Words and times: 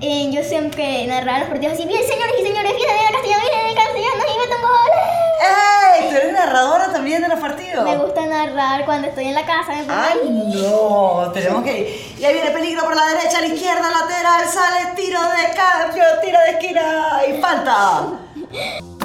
eh, 0.00 0.30
yo 0.30 0.42
siempre 0.42 1.06
narraba 1.06 1.40
los 1.40 1.48
partidos 1.48 1.74
así, 1.74 1.86
bien 1.86 2.02
señores 2.02 2.34
y 2.38 2.42
señores, 2.42 2.72
viene 2.76 2.92
de 2.92 3.12
Castellano, 3.12 3.42
viene 3.50 3.68
de 3.68 3.74
Castellano 3.74 4.22
y 4.22 4.38
meten 4.38 4.62
goles. 4.62 5.26
¡Ey! 5.40 6.08
¿Tú 6.10 6.16
eres 6.16 6.32
narradora 6.32 6.92
también 6.92 7.22
de 7.22 7.28
los 7.28 7.38
partidos? 7.38 7.84
Me 7.84 7.96
gusta 7.96 8.26
narrar 8.26 8.84
cuando 8.84 9.08
estoy 9.08 9.26
en 9.26 9.34
la 9.34 9.46
casa, 9.46 9.72
me 9.72 9.84
¡Ay, 9.88 10.52
no! 10.54 11.30
Tenemos 11.32 11.64
que 11.64 11.80
ir. 11.80 12.16
Y 12.18 12.24
ahí 12.24 12.34
viene 12.34 12.50
peligro 12.50 12.84
por 12.84 12.94
la 12.94 13.06
derecha, 13.06 13.38
a 13.38 13.40
la 13.40 13.46
izquierda, 13.46 13.90
lateral, 13.90 14.46
sale, 14.48 14.94
tiro 14.96 15.20
de 15.22 15.54
cambio, 15.54 16.04
tiro 16.22 16.38
de 16.40 16.50
esquina 16.50 17.20
y 17.28 17.40
falta. 17.40 18.02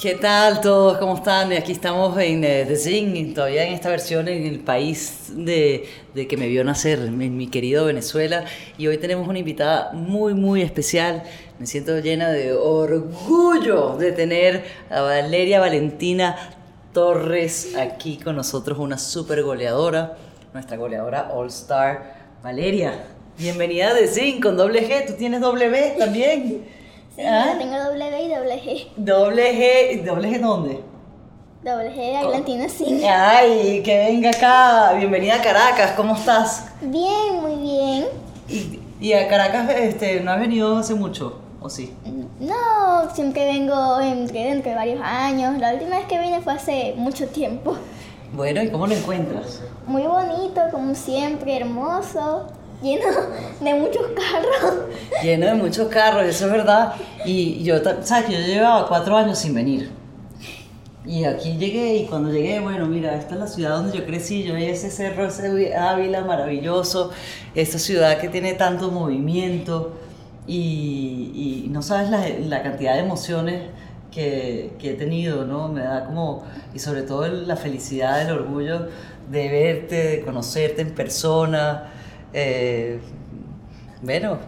¿Qué 0.00 0.14
tal 0.14 0.60
todos? 0.60 0.98
¿Cómo 0.98 1.16
están? 1.16 1.52
Aquí 1.52 1.72
estamos 1.72 2.16
en 2.20 2.44
eh, 2.44 2.64
The 2.68 2.76
Zing, 2.76 3.34
todavía 3.34 3.64
en 3.66 3.72
esta 3.72 3.88
versión 3.88 4.28
en 4.28 4.46
el 4.46 4.60
país 4.60 5.32
de, 5.34 5.88
de 6.14 6.28
que 6.28 6.36
me 6.36 6.46
vio 6.46 6.62
nacer, 6.62 7.00
en 7.00 7.36
mi 7.36 7.48
querido 7.48 7.86
Venezuela. 7.86 8.44
Y 8.78 8.86
hoy 8.86 8.98
tenemos 8.98 9.26
una 9.26 9.40
invitada 9.40 9.90
muy, 9.92 10.34
muy 10.34 10.62
especial. 10.62 11.24
Me 11.58 11.66
siento 11.66 11.98
llena 11.98 12.30
de 12.30 12.52
orgullo 12.52 13.96
de 13.96 14.12
tener 14.12 14.62
a 14.88 15.00
Valeria 15.00 15.58
Valentina 15.58 16.36
Torres 16.92 17.74
aquí 17.74 18.18
con 18.18 18.36
nosotros, 18.36 18.78
una 18.78 18.98
super 18.98 19.42
goleadora, 19.42 20.16
nuestra 20.54 20.76
goleadora 20.76 21.32
All 21.34 21.48
Star. 21.48 22.36
Valeria, 22.40 23.04
bienvenida 23.36 23.88
a 23.88 23.94
The 23.94 24.06
Zing 24.06 24.40
con 24.40 24.56
doble 24.56 24.88
G. 24.88 25.08
¿Tú 25.08 25.14
tienes 25.14 25.40
doble 25.40 25.68
B 25.68 25.96
también? 25.98 26.77
Sí, 27.18 27.24
¿Ah? 27.26 27.50
yo 27.52 27.58
tengo 27.58 27.76
doble 27.76 28.22
y 28.22 28.28
doble 28.28 28.62
G. 28.62 28.86
Doble 28.96 29.52
G, 29.52 30.04
¿doble 30.04 30.28
G 30.30 30.40
dónde? 30.40 30.80
Doble 31.64 31.92
G 31.92 32.16
Atlantina, 32.16 32.68
sí. 32.68 33.02
Ay, 33.04 33.82
que 33.82 33.98
venga 33.98 34.30
acá. 34.30 34.92
Bienvenida 34.92 35.34
a 35.34 35.42
Caracas, 35.42 35.94
¿cómo 35.96 36.14
estás? 36.14 36.68
Bien, 36.80 37.40
muy 37.42 37.56
bien. 37.56 38.04
Y, 38.48 38.78
y 39.04 39.12
a 39.14 39.26
Caracas 39.26 39.68
este, 39.68 40.20
no 40.20 40.30
has 40.30 40.38
venido 40.38 40.76
hace 40.76 40.94
mucho, 40.94 41.40
¿o 41.60 41.68
sí? 41.68 41.92
No, 42.38 43.12
siempre 43.12 43.46
vengo 43.46 44.00
entre, 44.00 44.52
entre 44.52 44.76
varios 44.76 45.00
años. 45.02 45.58
La 45.58 45.72
última 45.72 45.96
vez 45.96 46.06
que 46.06 46.20
vine 46.20 46.40
fue 46.40 46.52
hace 46.52 46.94
mucho 46.96 47.26
tiempo. 47.26 47.76
Bueno, 48.32 48.62
¿y 48.62 48.70
cómo 48.70 48.86
lo 48.86 48.94
encuentras? 48.94 49.60
Muy 49.88 50.04
bonito, 50.04 50.60
como 50.70 50.94
siempre, 50.94 51.56
hermoso, 51.56 52.46
lleno 52.82 53.06
de 53.60 53.74
muchos 53.74 54.06
carros. 54.08 54.84
Lleno 55.22 55.46
de 55.46 55.54
muchos 55.54 55.88
carros, 55.88 56.24
eso 56.24 56.46
es 56.46 56.52
verdad. 56.52 56.94
Y 57.24 57.62
yo, 57.62 57.76
¿sabes? 58.02 58.30
Yo 58.30 58.38
llevaba 58.38 58.86
cuatro 58.88 59.16
años 59.16 59.38
sin 59.38 59.54
venir. 59.54 59.90
Y 61.04 61.24
aquí 61.24 61.56
llegué 61.56 61.96
y 61.96 62.06
cuando 62.06 62.30
llegué, 62.30 62.60
bueno, 62.60 62.86
mira, 62.86 63.16
esta 63.16 63.34
es 63.34 63.40
la 63.40 63.46
ciudad 63.46 63.76
donde 63.76 63.96
yo 63.96 64.04
crecí, 64.04 64.42
yo 64.42 64.52
veía 64.52 64.72
ese 64.72 64.90
cerro, 64.90 65.26
ese 65.26 65.74
Ávila 65.74 66.22
maravilloso, 66.22 67.12
esta 67.54 67.78
ciudad 67.78 68.18
que 68.18 68.28
tiene 68.28 68.52
tanto 68.52 68.90
movimiento 68.90 69.94
y, 70.46 71.64
y 71.64 71.68
no 71.70 71.80
sabes 71.80 72.10
la, 72.10 72.28
la 72.28 72.62
cantidad 72.62 72.94
de 72.94 73.00
emociones 73.00 73.62
que 74.10 74.72
he 74.82 74.94
tenido, 74.94 75.44
¿no? 75.44 75.68
Me 75.68 75.82
da 75.82 76.04
como, 76.04 76.44
y 76.74 76.78
sobre 76.78 77.02
todo 77.02 77.26
la 77.28 77.56
felicidad, 77.56 78.20
el 78.20 78.32
orgullo 78.32 78.88
de 79.30 79.48
verte, 79.48 79.94
de 79.94 80.20
conocerte 80.22 80.82
en 80.82 80.94
persona, 80.94 81.92
eh, 82.38 83.00
bueno, 84.02 84.38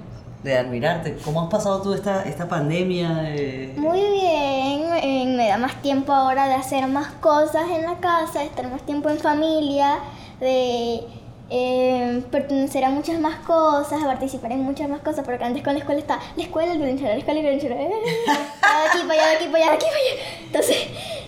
de 0.42 0.56
admirarte. 0.56 1.16
¿Cómo 1.24 1.42
has 1.42 1.50
pasado 1.50 1.83
tú 1.83 1.92
esta, 1.92 2.22
esta 2.24 2.48
pandemia? 2.48 3.22
eh? 3.34 3.74
Muy 3.77 4.00
bien, 4.00 4.84
eh, 5.02 5.34
me 5.36 5.48
da 5.48 5.58
más 5.58 5.83
tiempo 5.83 6.12
ahora 6.12 6.46
de 6.48 6.55
hacer 6.55 6.86
más 6.86 7.08
cosas 7.20 7.68
en 7.70 7.83
la 7.83 7.96
casa, 7.96 8.40
de 8.40 8.46
estar 8.46 8.70
más 8.70 8.83
tiempo 8.83 9.08
en 9.08 9.18
familia, 9.18 9.98
de 10.40 11.01
eh, 11.51 12.23
pertenecer 12.30 12.84
a 12.84 12.90
muchas 12.90 13.20
más 13.20 13.40
cosas, 13.40 14.02
participar 14.05 14.52
en 14.52 14.62
muchas 14.62 14.89
más 14.89 15.01
cosas, 15.01 15.24
porque 15.24 15.45
antes 15.45 15.62
con 15.62 15.74
la 15.74 15.80
escuela 15.80 16.01
está 16.01 16.20
la 16.36 16.42
escuela, 16.42 16.72
el 16.72 16.78
violonchelo, 16.78 17.11
la 17.11 17.17
escuela, 17.17 17.40
el 17.40 17.46
violonchelo, 17.46 17.74
eh, 17.74 17.89
de 17.89 18.89
aquí 18.89 18.98
para 19.07 19.20
allá, 19.20 19.36
aquí 19.36 19.46
para 19.51 19.64
allá, 19.64 19.72
aquí 19.74 19.86
para 19.86 19.98
allá. 19.98 20.46
Entonces, 20.46 20.77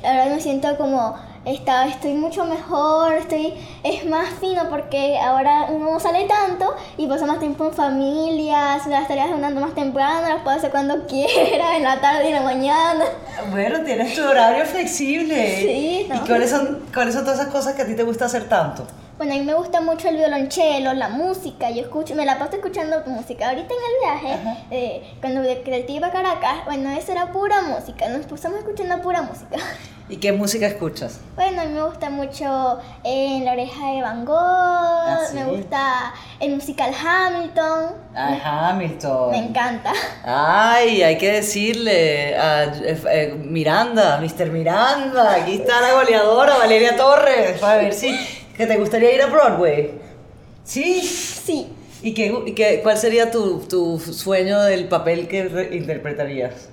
ahora 0.05 0.27
me 0.27 0.41
siento 0.41 0.77
como, 0.77 1.17
está, 1.45 1.87
estoy 1.87 2.15
mucho 2.15 2.45
mejor, 2.45 3.15
estoy, 3.15 3.55
es 3.83 4.05
más 4.07 4.29
fino 4.41 4.69
porque 4.69 5.19
ahora 5.19 5.67
uno 5.71 5.93
no 5.93 6.01
sale 6.01 6.27
tanto 6.27 6.75
y 6.97 7.07
pasa 7.07 7.27
más 7.27 7.39
tiempo 7.41 7.67
en 7.67 7.73
familia, 7.73 8.77
las 8.89 9.09
tareas 9.09 9.29
de 9.29 9.35
andando 9.35 9.61
más 9.61 9.75
temprano, 9.75 10.29
las 10.29 10.43
puedo 10.43 10.57
hacer 10.57 10.71
cuando 10.71 11.07
quiera, 11.07 11.77
en 11.77 11.83
la 11.83 12.01
tarde 12.01 12.25
y 12.25 12.29
en 12.29 12.35
la 12.35 12.43
mañana. 12.43 13.05
Bueno, 13.51 13.81
tienes 13.85 14.15
tu 14.15 14.23
horario 14.23 14.65
flexible. 14.65 15.57
Sí, 15.57 16.07
¿Y 16.07 16.09
no. 16.09 16.25
cuáles 16.27 16.51
son, 16.51 16.83
cuáles 16.93 17.15
son 17.15 17.25
todas 17.25 17.41
esas 17.41 17.53
cosas 17.53 17.75
que 17.75 17.83
a 17.83 17.87
ti 17.87 17.95
te 17.95 18.03
gusta 18.05 18.27
hacer 18.27 18.49
tanto? 18.49 18.87
Bueno, 19.19 19.35
a 19.35 19.39
mí 19.39 19.45
me 19.45 19.55
gusta 19.55 19.81
mucho 19.81 20.09
el 20.09 20.17
violonchelo, 20.17 20.95
la 20.95 21.09
música, 21.09 21.71
yo 21.71 21.83
escucho, 21.83 22.15
me 22.17 22.25
la 22.27 22.39
paso 22.39 22.57
escuchando 22.57 23.03
música. 23.07 23.51
Ahorita 23.51 23.73
en 23.73 23.81
el 24.21 24.23
viaje, 24.33 24.39
eh, 24.71 25.15
cuando 25.21 25.43
de 25.43 25.63
Creativa 25.63 26.09
a 26.09 26.11
Caracas, 26.11 26.65
bueno, 26.65 26.91
eso 26.91 27.13
era 27.13 27.31
pura 27.31 27.61
música, 27.63 28.09
nos 28.09 28.27
pusimos 28.27 28.59
escuchando 28.59 29.01
pura 29.01 29.23
música. 29.23 29.59
¿Y 30.09 30.17
qué 30.17 30.33
música 30.33 30.67
escuchas? 30.67 31.21
Bueno, 31.37 31.63
a 31.63 31.65
mí 31.65 31.73
me 31.73 31.83
gusta 31.85 32.11
mucho 32.11 32.81
eh, 33.05 33.41
La 33.45 33.53
oreja 33.53 33.93
de 33.93 34.03
Van 34.03 34.25
Gogh, 34.25 34.37
Ah, 34.37 35.21
¿sí? 35.31 35.37
me 35.37 35.45
gusta 35.45 36.13
el 36.41 36.55
musical 36.57 36.93
Hamilton, 36.93 37.93
Ah, 38.17 38.69
Hamilton. 38.71 39.31
me 39.31 39.39
encanta. 39.39 39.93
Ay, 40.25 41.03
hay 41.03 41.17
que 41.17 41.31
decirle 41.33 42.37
a 42.37 42.65
eh, 42.65 43.01
eh, 43.11 43.35
Miranda, 43.39 44.19
Mr. 44.21 44.51
Miranda, 44.51 45.35
aquí 45.35 45.55
está 45.55 45.81
la 45.81 45.93
goleadora 45.93 46.57
Valeria 46.59 46.97
Torres, 46.97 47.63
a 47.63 47.77
ver 47.77 47.95
si 47.95 48.11
que 48.57 48.67
te 48.67 48.77
gustaría 48.77 49.15
ir 49.15 49.23
a 49.23 49.27
Broadway. 49.27 49.93
¿Sí? 50.65 51.01
Sí, 51.03 51.69
¿Y, 52.03 52.15
qué, 52.15 52.35
y 52.47 52.53
qué- 52.55 52.81
cuál 52.83 52.97
sería 52.97 53.31
tu, 53.31 53.61
tu 53.61 53.99
sueño 53.99 54.61
del 54.63 54.89
papel 54.89 55.29
que 55.29 55.45
re- 55.45 55.77
interpretarías? 55.77 56.69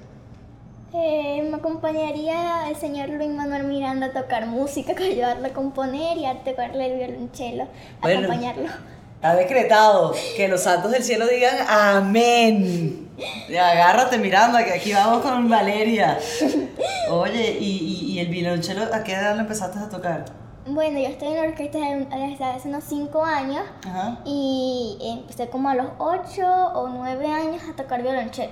eh, 0.94 1.47
me 1.50 1.57
acompañaría 1.57 2.68
el 2.68 2.75
señor 2.75 3.09
Luis 3.09 3.29
Manuel 3.29 3.63
Miranda 3.66 4.07
a 4.07 4.12
tocar 4.12 4.47
música, 4.47 4.95
que 4.95 5.03
ayudarlo 5.03 5.45
a 5.47 5.51
componer 5.51 6.18
y 6.18 6.25
a 6.25 6.44
tocarle 6.44 6.85
el 6.94 6.97
violonchelo, 6.97 7.68
Bueno. 8.01 8.19
acompañarlo. 8.28 8.69
Está 9.16 9.35
decretado 9.35 10.16
que 10.38 10.47
los 10.47 10.62
santos 10.62 10.91
del 10.91 11.03
cielo 11.03 11.28
digan 11.28 11.56
amén. 11.68 13.09
Agárrate 13.50 14.18
Miranda, 14.18 14.63
que 14.63 14.72
aquí 14.72 14.94
vamos 14.94 15.22
con 15.22 15.50
Valeria. 15.50 16.18
Oye, 17.12 17.57
¿y, 17.59 17.66
y, 18.09 18.13
y 18.13 18.19
el 18.19 18.28
violonchelo 18.29 18.84
a 18.94 19.03
qué 19.03 19.13
edad 19.13 19.35
lo 19.35 19.41
empezaste 19.41 19.78
a 19.78 19.89
tocar? 19.89 20.23
Bueno, 20.67 20.99
yo 20.99 21.07
estoy 21.07 21.29
en 21.29 21.35
la 21.35 21.41
orquesta 21.43 21.79
desde 21.79 22.43
hace 22.45 22.67
unos 22.69 22.83
5 22.83 23.23
años 23.23 23.63
Ajá. 23.87 24.19
y 24.25 24.97
empecé 25.01 25.49
como 25.49 25.69
a 25.69 25.75
los 25.75 25.87
8 25.97 26.43
o 26.75 26.89
9 26.89 27.27
años 27.27 27.61
a 27.71 27.75
tocar 27.75 28.01
violonchelo. 28.01 28.51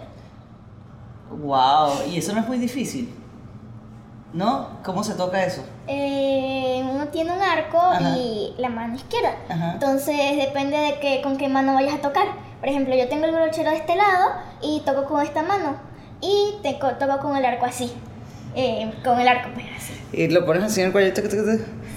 Wow, 1.29 2.07
y 2.09 2.17
eso 2.17 2.33
no 2.33 2.41
es 2.41 2.47
muy 2.47 2.57
difícil. 2.57 3.13
¿No? 4.33 4.67
¿Cómo 4.83 5.03
se 5.03 5.13
toca 5.13 5.43
eso? 5.43 5.63
Eh, 5.87 6.81
uno 6.89 7.07
tiene 7.07 7.31
un 7.31 7.41
arco 7.41 7.77
Ajá. 7.79 8.17
y 8.17 8.53
la 8.57 8.69
mano 8.69 8.95
izquierda. 8.95 9.35
Ajá. 9.49 9.73
Entonces 9.73 10.15
depende 10.37 10.77
de 10.77 10.99
que, 10.99 11.21
con 11.21 11.37
qué 11.37 11.47
mano 11.47 11.73
vayas 11.73 11.95
a 11.95 12.01
tocar. 12.01 12.27
Por 12.59 12.69
ejemplo, 12.69 12.95
yo 12.95 13.07
tengo 13.07 13.25
el 13.25 13.31
violonchelo 13.31 13.69
de 13.69 13.77
este 13.77 13.95
lado 13.95 14.31
y 14.61 14.81
toco 14.81 15.05
con 15.05 15.21
esta 15.21 15.43
mano. 15.43 15.77
Y 16.21 16.55
te 16.61 16.73
toco 16.73 17.19
con 17.19 17.37
el 17.37 17.45
arco 17.45 17.65
así. 17.65 17.91
Eh, 18.55 18.91
con 19.03 19.19
el 19.19 19.27
arco, 19.27 19.49
pues 19.53 19.65
así. 19.77 19.93
Y 20.13 20.27
lo 20.29 20.45
pones 20.45 20.63
así 20.63 20.81
en 20.81 20.87
el 20.87 20.91
cuello. 20.91 21.13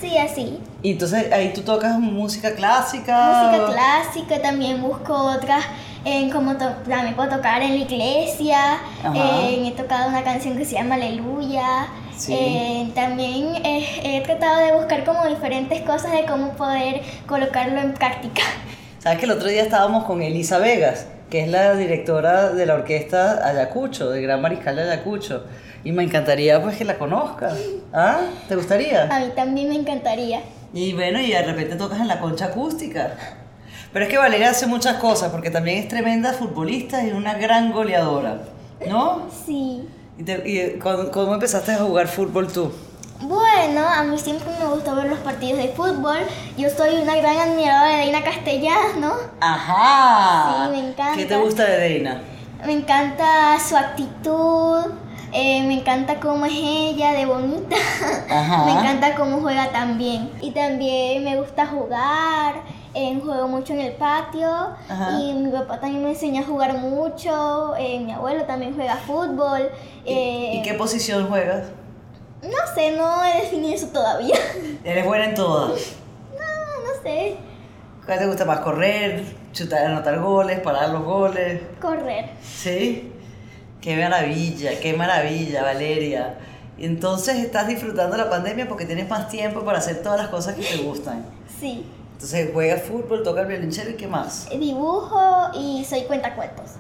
Sí, 0.00 0.16
así. 0.16 0.58
Y 0.82 0.92
entonces 0.92 1.30
ahí 1.32 1.52
tú 1.52 1.60
tocas 1.62 1.98
música 1.98 2.54
clásica. 2.54 3.50
Música 3.50 3.72
clásica, 3.72 4.40
también 4.42 4.80
busco 4.80 5.12
otras, 5.14 5.64
en 6.04 6.30
como 6.30 6.56
to- 6.56 6.72
también 6.88 7.14
puedo 7.14 7.28
tocar 7.36 7.60
en 7.62 7.70
la 7.78 7.84
iglesia, 7.84 8.78
eh, 9.14 9.64
he 9.66 9.70
tocado 9.72 10.08
una 10.08 10.22
canción 10.24 10.56
que 10.56 10.64
se 10.64 10.74
llama 10.76 10.94
Aleluya, 10.94 11.88
Sí. 12.16 12.34
eh, 12.34 12.90
también 12.94 13.56
eh, 13.64 13.86
he 14.02 14.20
tratado 14.22 14.58
de 14.64 14.72
buscar 14.72 15.04
como 15.04 15.26
diferentes 15.26 15.82
cosas 15.82 16.12
de 16.12 16.24
cómo 16.24 16.52
poder 16.52 17.02
colocarlo 17.26 17.78
en 17.80 17.92
práctica. 17.94 18.42
Sabes 19.00 19.18
que 19.18 19.24
el 19.26 19.30
otro 19.32 19.48
día 19.48 19.62
estábamos 19.62 20.04
con 20.04 20.22
Elisa 20.22 20.58
Vegas, 20.58 21.06
que 21.30 21.42
es 21.42 21.48
la 21.48 21.74
directora 21.74 22.50
de 22.50 22.66
la 22.66 22.74
orquesta 22.74 23.46
Ayacucho, 23.46 24.10
de 24.10 24.20
Gran 24.22 24.40
Mariscal 24.42 24.76
de 24.76 24.82
Ayacucho. 24.82 25.44
Y 25.84 25.92
me 25.92 26.02
encantaría 26.04 26.60
pues 26.62 26.76
que 26.76 26.84
la 26.84 26.98
conozcas. 26.98 27.58
¿Ah? 27.92 28.20
¿Te 28.48 28.56
gustaría? 28.56 29.04
A 29.14 29.20
mí 29.20 29.32
también 29.34 29.68
me 29.70 29.76
encantaría. 29.76 30.42
Y 30.74 30.92
bueno, 30.92 31.20
y 31.20 31.30
de 31.30 31.42
repente 31.42 31.76
tocas 31.76 32.00
en 32.00 32.08
la 32.08 32.20
concha 32.20 32.46
acústica. 32.46 33.14
Pero 33.92 34.04
es 34.04 34.10
que 34.10 34.18
Valeria 34.18 34.50
hace 34.50 34.66
muchas 34.66 34.96
cosas, 34.98 35.30
porque 35.32 35.50
también 35.50 35.78
es 35.78 35.88
tremenda 35.88 36.32
futbolista 36.32 37.02
y 37.04 37.10
una 37.10 37.34
gran 37.34 37.72
goleadora. 37.72 38.42
¿No? 38.86 39.26
Sí. 39.46 39.88
¿Y, 40.18 40.22
te- 40.22 40.42
y 40.48 40.78
¿cómo, 40.78 41.10
cómo 41.10 41.34
empezaste 41.34 41.72
a 41.72 41.78
jugar 41.78 42.06
fútbol 42.08 42.52
tú? 42.52 42.70
Bueno, 43.22 43.86
a 43.86 44.02
mí 44.04 44.16
siempre 44.18 44.48
me 44.58 44.66
gustó 44.66 44.94
ver 44.94 45.06
los 45.06 45.18
partidos 45.18 45.58
de 45.58 45.68
fútbol. 45.70 46.18
Yo 46.56 46.70
soy 46.70 46.94
una 47.02 47.16
gran 47.16 47.36
admiradora 47.36 47.90
de 47.90 47.96
Deina 47.98 48.22
Castellano. 48.22 49.12
Ajá. 49.40 50.64
Sí, 50.66 50.70
me 50.72 50.88
encanta. 50.90 51.16
¿Qué 51.16 51.24
te 51.26 51.36
gusta 51.36 51.64
de 51.64 51.78
Deina? 51.78 52.22
Me 52.64 52.72
encanta 52.72 53.58
su 53.66 53.76
actitud, 53.76 54.84
eh, 55.32 55.62
me 55.66 55.74
encanta 55.80 56.20
cómo 56.20 56.46
es 56.46 56.52
ella, 56.54 57.12
de 57.12 57.26
bonita. 57.26 57.76
Ajá. 58.30 58.64
me 58.64 58.72
encanta 58.72 59.14
cómo 59.14 59.40
juega 59.40 59.70
también. 59.70 60.30
Y 60.40 60.50
también 60.52 61.24
me 61.24 61.36
gusta 61.40 61.66
jugar, 61.66 62.62
eh, 62.94 63.18
juego 63.22 63.48
mucho 63.48 63.72
en 63.72 63.80
el 63.80 63.92
patio. 63.92 64.48
Ajá. 64.88 65.18
Y 65.20 65.32
mi 65.34 65.50
papá 65.50 65.80
también 65.80 66.02
me 66.02 66.10
enseña 66.10 66.42
a 66.42 66.44
jugar 66.44 66.74
mucho. 66.74 67.74
eh, 67.76 68.00
mi 68.00 68.12
abuelo 68.12 68.44
también 68.44 68.74
juega 68.74 68.96
fútbol. 68.96 69.70
¿Y, 70.04 70.12
eh, 70.12 70.50
y 70.56 70.62
qué 70.62 70.74
posición 70.74 71.28
juegas? 71.28 71.68
No 72.42 72.74
sé, 72.74 72.92
no 72.96 73.24
he 73.24 73.42
definido 73.42 73.74
eso 73.74 73.88
todavía. 73.88 74.36
Eres 74.84 75.04
buena 75.06 75.26
en 75.26 75.34
todas. 75.34 75.96
no, 76.32 76.86
no 76.86 77.02
sé. 77.02 77.36
¿Cuál 78.06 78.18
te 78.18 78.26
gusta 78.26 78.44
más? 78.46 78.60
¿Correr? 78.60 79.24
¿Chutar, 79.52 79.84
anotar 79.86 80.18
goles? 80.20 80.58
¿Parar 80.60 80.88
los 80.88 81.04
goles? 81.04 81.60
Correr. 81.80 82.30
¿Sí? 82.42 83.12
Qué 83.80 83.96
maravilla, 83.96 84.78
qué 84.80 84.92
maravilla, 84.92 85.62
Valeria. 85.62 86.34
Entonces 86.78 87.36
estás 87.38 87.66
disfrutando 87.66 88.16
la 88.16 88.28
pandemia 88.28 88.68
porque 88.68 88.84
tienes 88.84 89.08
más 89.08 89.28
tiempo 89.28 89.60
para 89.60 89.78
hacer 89.78 90.02
todas 90.02 90.18
las 90.18 90.28
cosas 90.28 90.54
que 90.54 90.62
te 90.62 90.78
gustan. 90.78 91.24
Sí. 91.60 91.86
Entonces 92.12 92.50
juegas 92.52 92.82
fútbol, 92.82 93.22
tocas 93.22 93.48
violonchelo 93.48 93.90
y 93.90 93.94
qué 93.94 94.06
más. 94.06 94.48
Dibujo 94.50 95.50
y 95.54 95.84
soy 95.84 96.02
cuentacuentos. 96.02 96.72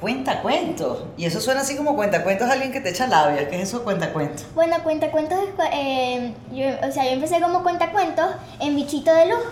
Cuenta 0.00 0.40
cuentos. 0.42 1.04
Y 1.16 1.26
eso 1.26 1.40
suena 1.40 1.60
así 1.60 1.76
como 1.76 1.94
cuenta 1.94 2.24
cuentos 2.24 2.48
a 2.48 2.52
alguien 2.52 2.72
que 2.72 2.80
te 2.80 2.90
echa 2.90 3.06
labia. 3.06 3.48
¿Qué 3.48 3.56
es 3.56 3.68
eso 3.68 3.84
cuenta 3.84 4.12
cuentos? 4.12 4.46
Bueno, 4.54 4.76
cuentacuentos 4.82 5.38
es, 5.38 5.48
eh, 5.72 6.34
yo, 6.52 6.88
o 6.88 6.90
sea, 6.90 7.04
yo 7.04 7.10
empecé 7.10 7.40
como 7.40 7.62
cuentacuentos 7.62 8.26
en 8.58 8.74
Bichito 8.74 9.14
de 9.14 9.26
Luz. 9.26 9.42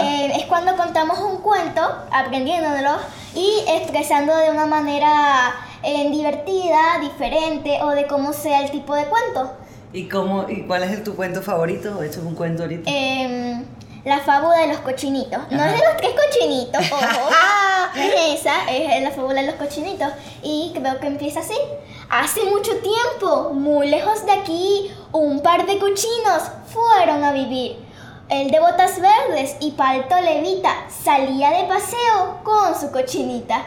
Eh, 0.00 0.32
es 0.36 0.46
cuando 0.46 0.76
contamos 0.76 1.18
un 1.20 1.38
cuento, 1.38 1.82
aprendiéndolo 2.10 2.96
y 3.34 3.62
expresando 3.68 4.36
de 4.36 4.50
una 4.50 4.66
manera 4.66 5.54
eh, 5.82 6.10
divertida, 6.10 6.98
diferente 7.00 7.78
o 7.82 7.90
de 7.90 8.06
cómo 8.06 8.32
sea 8.32 8.62
el 8.62 8.70
tipo 8.70 8.94
de 8.94 9.04
cuento. 9.06 9.52
¿Y 9.92 10.08
cómo 10.08 10.46
y 10.48 10.62
cuál 10.66 10.82
es 10.84 10.90
el- 10.92 11.02
tu 11.04 11.14
cuento 11.16 11.42
favorito? 11.42 12.02
Esto 12.02 12.20
es 12.20 12.26
un 12.26 12.34
cuento 12.34 12.62
ahorita. 12.64 12.90
Em, 12.90 13.64
la 14.04 14.18
fábula 14.20 14.58
de 14.58 14.68
los 14.68 14.78
cochinitos. 14.78 15.40
No 15.50 15.62
Ajá. 15.62 15.74
es 15.74 15.80
de 15.80 15.86
los 15.86 15.96
tres 15.96 16.10
cochinitos, 16.14 16.82
ojo. 16.92 17.30
No 17.94 18.02
es 18.02 18.40
esa, 18.40 18.70
es 18.70 19.02
la 19.02 19.10
fábula 19.10 19.40
de 19.40 19.46
los 19.48 19.56
cochinitos. 19.56 20.08
Y 20.42 20.72
creo 20.74 20.98
que 21.00 21.06
empieza 21.06 21.40
así. 21.40 21.54
Hace 22.10 22.44
mucho 22.44 22.72
tiempo, 22.78 23.50
muy 23.54 23.88
lejos 23.88 24.24
de 24.24 24.32
aquí, 24.32 24.90
un 25.12 25.40
par 25.40 25.66
de 25.66 25.78
cochinos 25.78 26.42
fueron 26.72 27.24
a 27.24 27.32
vivir. 27.32 27.76
El 28.28 28.50
de 28.50 28.60
botas 28.60 29.00
verdes 29.00 29.56
y 29.60 29.70
palto 29.72 30.14
levita 30.20 30.70
salía 31.02 31.50
de 31.50 31.64
paseo 31.64 32.40
con 32.44 32.78
su 32.78 32.90
cochinita. 32.92 33.64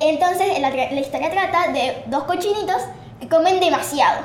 Entonces 0.00 0.58
la, 0.60 0.70
la 0.70 1.00
historia 1.00 1.30
trata 1.30 1.72
de 1.72 2.02
dos 2.06 2.24
cochinitos 2.24 2.82
que 3.20 3.28
comen 3.28 3.60
demasiado. 3.60 4.22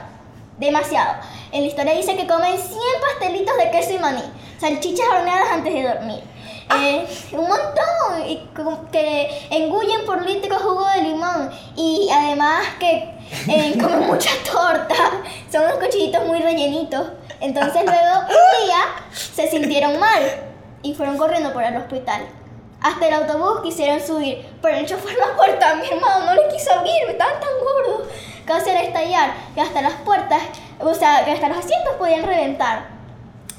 Demasiado. 0.57 1.15
En 1.51 1.61
la 1.61 1.67
historia 1.67 1.93
dice 1.93 2.15
que 2.15 2.27
comen 2.27 2.57
100 2.57 2.79
pastelitos 3.01 3.57
de 3.57 3.71
queso 3.71 3.93
y 3.93 3.99
maní, 3.99 4.23
salchichas 4.59 5.07
horneadas 5.07 5.51
antes 5.51 5.73
de 5.73 5.83
dormir. 5.83 6.23
Eh, 6.77 7.07
un 7.31 7.47
montón. 7.47 8.27
Y 8.27 8.47
que 8.91 9.47
engullen 9.49 10.05
por 10.05 10.25
litro 10.25 10.57
jugo 10.59 10.85
de 10.89 11.01
limón. 11.03 11.49
Y 11.75 12.09
además 12.11 12.63
que 12.79 13.09
eh, 13.47 13.77
comen 13.81 14.07
mucha 14.07 14.31
torta. 14.43 14.95
Son 15.51 15.63
unos 15.63 15.77
cochinitos 15.77 16.25
muy 16.25 16.39
rellenitos. 16.39 17.07
Entonces 17.39 17.83
luego 17.85 18.19
un 18.21 18.65
día 18.65 18.77
se 19.11 19.49
sintieron 19.49 19.99
mal 19.99 20.21
y 20.83 20.93
fueron 20.93 21.17
corriendo 21.17 21.53
por 21.53 21.63
el 21.63 21.77
hospital. 21.77 22.27
Hasta 22.81 23.07
el 23.07 23.13
autobús 23.13 23.61
quisieron 23.61 23.99
subir, 23.99 24.45
pero 24.61 24.77
el 24.77 24.85
chofer 24.85 25.17
la 25.17 25.35
puerta, 25.35 25.75
mi 25.75 25.87
hermano 25.87 26.25
no 26.25 26.33
le 26.33 26.47
quiso 26.47 26.71
abrir, 26.71 27.09
estaban 27.09 27.39
tan 27.41 27.49
gordos. 27.59 28.07
Casi 28.45 28.69
al 28.69 28.77
estallar, 28.77 29.33
que 29.53 29.61
hasta 29.61 29.81
las 29.81 29.93
puertas, 29.95 30.41
o 30.79 30.93
sea, 30.93 31.25
que 31.25 31.31
hasta 31.31 31.49
los 31.49 31.57
asientos 31.57 31.95
podían 31.97 32.25
reventar. 32.25 32.87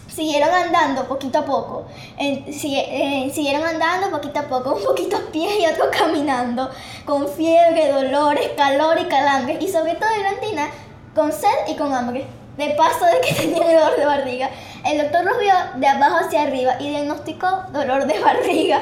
Siguieron 0.08 0.48
andando 0.52 1.04
poquito 1.04 1.40
a 1.40 1.44
poco. 1.44 1.84
Eh, 2.18 3.30
andando 3.64 4.10
poquito 4.10 4.40
a 4.40 4.42
poco, 4.44 4.74
un 4.74 4.82
poquito 4.82 5.18
a 5.18 5.30
pie 5.30 5.60
y 5.60 5.66
otro 5.66 5.90
caminando, 5.90 6.70
con 7.04 7.28
fiebre, 7.28 7.92
dolores, 7.92 8.50
calor 8.56 8.98
y 9.00 9.04
calambre, 9.04 9.58
y 9.60 9.68
sobre 9.68 9.94
todo 9.94 10.08
Valentina, 10.08 10.70
con 11.14 11.30
sed 11.30 11.68
y 11.68 11.76
con 11.76 11.92
hambre. 11.92 12.26
De 12.56 12.70
paso 12.70 13.04
de 13.04 13.20
que 13.20 13.34
tenían 13.40 13.66
dolor 13.66 13.96
de 13.96 14.06
barriga. 14.06 14.50
El 14.84 14.98
doctor 14.98 15.24
los 15.24 15.38
vio 15.38 15.54
de 15.76 15.86
abajo 15.86 16.16
hacia 16.16 16.42
arriba 16.42 16.74
y 16.80 16.90
diagnosticó 16.90 17.64
dolor 17.72 18.06
de 18.06 18.18
barriga. 18.18 18.80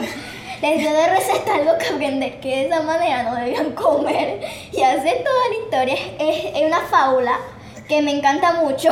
Les 0.61 0.79
dio 0.79 0.93
de 0.93 1.09
receta 1.09 1.55
algo 1.55 1.79
que 1.79 1.87
aprender, 1.87 2.41
que 2.41 2.49
de 2.49 2.67
esa 2.67 2.83
manera 2.83 3.23
no 3.25 3.35
debían 3.37 3.73
comer. 3.73 4.41
Y 4.73 4.83
hacer 4.83 5.25
toda 5.25 5.49
la 5.49 5.65
historia 5.65 5.95
es, 6.19 6.57
es 6.57 6.63
una 6.67 6.81
fábula 6.81 7.39
que 7.89 8.03
me 8.03 8.17
encanta 8.17 8.55
mucho 8.55 8.91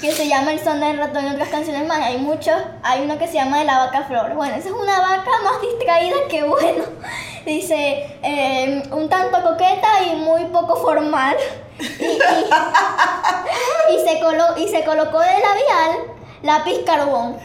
que 0.00 0.12
se 0.12 0.26
llama 0.26 0.52
El 0.52 0.60
son 0.60 0.80
del 0.80 0.96
ratón 0.96 1.26
y 1.26 1.30
otras 1.30 1.48
canciones 1.48 1.86
más. 1.86 1.98
Hay 1.98 2.16
muchos, 2.18 2.56
hay 2.82 3.02
uno 3.02 3.18
que 3.18 3.26
se 3.26 3.34
llama 3.34 3.58
de 3.58 3.66
la 3.66 3.78
vaca 3.78 4.04
flor. 4.04 4.34
Bueno, 4.34 4.54
esa 4.54 4.68
es 4.68 4.74
una 4.74 4.98
vaca 4.98 5.30
más 5.44 5.60
distraída 5.60 6.16
que 6.28 6.42
bueno. 6.42 6.84
Dice, 7.44 8.06
eh, 8.22 8.82
un 8.92 9.08
tanto 9.08 9.42
coqueta 9.42 10.02
y 10.10 10.16
muy 10.16 10.46
poco 10.46 10.76
formal. 10.76 11.36
Y, 11.80 11.84
y- 12.04 13.94
y 13.94 13.98
se, 14.08 14.20
colo- 14.20 14.56
y 14.56 14.68
se 14.68 14.84
colocó 14.84 15.18
de 15.20 15.26
labial 15.26 15.98
lápiz 16.42 16.78
carbón. 16.84 17.36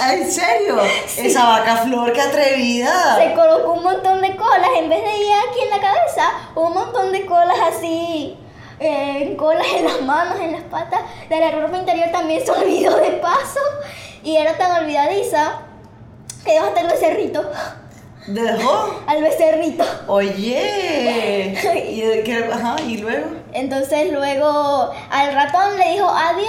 Ah, 0.00 0.14
¿En 0.14 0.30
serio? 0.30 0.80
Esa 1.18 1.44
vaca 1.44 1.76
flor, 1.78 2.12
qué 2.12 2.20
atrevida. 2.22 3.16
Se 3.16 3.34
colocó 3.34 3.72
un 3.74 3.82
montón 3.82 4.20
de 4.22 4.34
colas, 4.36 4.70
en 4.78 4.88
vez 4.88 5.02
de 5.02 5.16
ir 5.18 5.32
aquí 5.48 5.60
en 5.64 5.70
la 5.70 5.80
cabeza, 5.80 6.30
un 6.54 6.72
montón 6.72 7.12
de 7.12 7.26
colas 7.26 7.58
así, 7.74 8.38
eh, 8.80 9.34
colas 9.38 9.66
en 9.76 9.84
las 9.84 10.00
manos, 10.02 10.40
en 10.40 10.52
las 10.52 10.62
patas. 10.62 11.00
De 11.28 11.38
la 11.38 11.50
ropa 11.50 11.76
interior 11.76 12.08
también 12.10 12.44
se 12.44 12.50
olvidó 12.52 12.96
de 12.96 13.10
paso 13.12 13.60
y 14.22 14.36
era 14.36 14.56
tan 14.56 14.82
olvidadiza 14.82 15.60
que 16.44 16.52
dejó 16.54 16.66
hasta 16.66 16.80
el 16.80 16.86
becerrito, 16.88 17.44
¿Dejó? 18.28 19.00
al 19.06 19.20
becerrito. 19.22 19.84
Oye. 20.06 21.54
¿Y, 21.90 22.00
de 22.00 22.22
qué- 22.22 22.48
ajá, 22.50 22.76
¿y 22.86 22.96
luego? 22.98 23.26
Entonces 23.52 24.10
luego 24.10 24.90
al 25.10 25.34
ratón 25.34 25.78
le 25.78 25.90
dijo 25.90 26.08
adiós, 26.08 26.48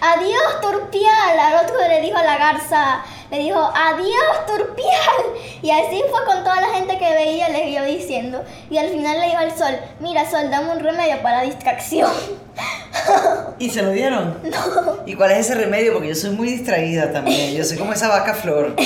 adiós, 0.00 0.60
turpial. 0.60 1.38
Al 1.38 1.64
otro 1.64 1.76
le 1.88 2.00
dijo 2.02 2.18
a 2.18 2.22
la 2.22 2.36
garza, 2.36 3.02
le 3.30 3.38
dijo 3.38 3.58
adiós, 3.58 4.46
turpial. 4.46 5.24
Y 5.62 5.70
así 5.70 6.02
fue 6.10 6.24
con 6.26 6.44
toda 6.44 6.60
la 6.60 6.68
gente 6.68 6.98
que 6.98 7.10
veía, 7.14 7.48
le 7.48 7.70
iba 7.70 7.82
diciendo. 7.82 8.44
Y 8.68 8.76
al 8.76 8.90
final 8.90 9.18
le 9.18 9.26
dijo 9.26 9.38
al 9.38 9.56
sol, 9.56 9.74
mira 10.00 10.28
sol, 10.30 10.50
dame 10.50 10.72
un 10.72 10.80
remedio 10.80 11.22
para 11.22 11.42
distracción. 11.42 12.12
¿Y 13.58 13.70
se 13.70 13.82
lo 13.82 13.90
dieron? 13.90 14.38
No. 14.42 14.98
¿Y 15.06 15.14
cuál 15.14 15.32
es 15.32 15.38
ese 15.38 15.54
remedio? 15.54 15.94
Porque 15.94 16.08
yo 16.08 16.14
soy 16.14 16.30
muy 16.30 16.48
distraída 16.48 17.10
también. 17.10 17.54
Yo 17.54 17.64
soy 17.64 17.78
como 17.78 17.92
esa 17.92 18.08
vaca 18.08 18.34
flor. 18.34 18.76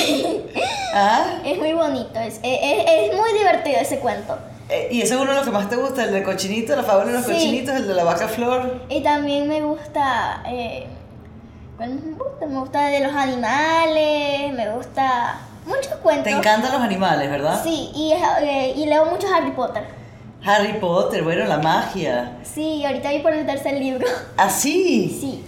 ¿Ah? 0.95 1.41
Es 1.45 1.59
muy 1.59 1.73
bonito, 1.73 2.19
es, 2.19 2.41
es, 2.43 2.85
es 2.87 3.15
muy 3.15 3.33
divertido 3.33 3.79
ese 3.81 3.99
cuento. 3.99 4.39
Eh, 4.71 4.89
¿Y 4.91 5.01
ese 5.03 5.15
es 5.15 5.21
uno 5.21 5.31
de 5.31 5.37
los 5.37 5.45
que 5.47 5.51
más 5.51 5.69
te 5.69 5.77
gusta? 5.77 6.05
¿El 6.05 6.13
del 6.13 6.23
cochinito, 6.25 6.77
la 6.77 6.83
fábula 6.83 7.07
de 7.07 7.13
los 7.15 7.25
Sí. 7.27 7.33
cochinitos, 7.33 7.75
el 7.77 7.89
de 7.89 7.95
la 7.95 8.05
vaca 8.05 8.29
flor? 8.29 8.83
Y 8.91 9.03
también 9.03 9.49
me 9.49 9.63
gusta, 9.63 10.43
eh, 10.47 10.87
¿cuál 11.77 11.95
me 11.95 12.13
gusta? 12.13 12.47
Me 12.47 12.59
gusta 12.61 12.87
de 12.89 13.01
los 13.01 13.13
animales, 13.15 14.53
me 14.55 14.71
gusta 14.71 15.41
muchos 15.67 15.95
cuentos. 16.03 16.25
Te 16.25 16.31
encantan 16.33 16.73
los 16.73 16.83
animales, 16.83 17.31
¿verdad? 17.31 17.61
Sí, 17.63 17.91
y, 17.95 18.13
eh, 18.43 18.75
y 18.77 18.87
leo 18.87 19.07
mucho 19.07 19.27
Harry 19.35 19.53
Potter. 19.53 19.85
Harry 20.45 20.75
Potter, 20.75 21.23
bueno, 21.25 21.45
la 21.47 21.59
magia. 21.59 22.37
Sí, 22.45 22.85
ahorita 22.85 23.11
voy 23.11 23.21
por 23.21 23.33
el 23.33 23.47
tercer 23.47 23.75
libro. 23.81 24.07
¿Así? 24.37 25.17
Sí. 25.21 25.45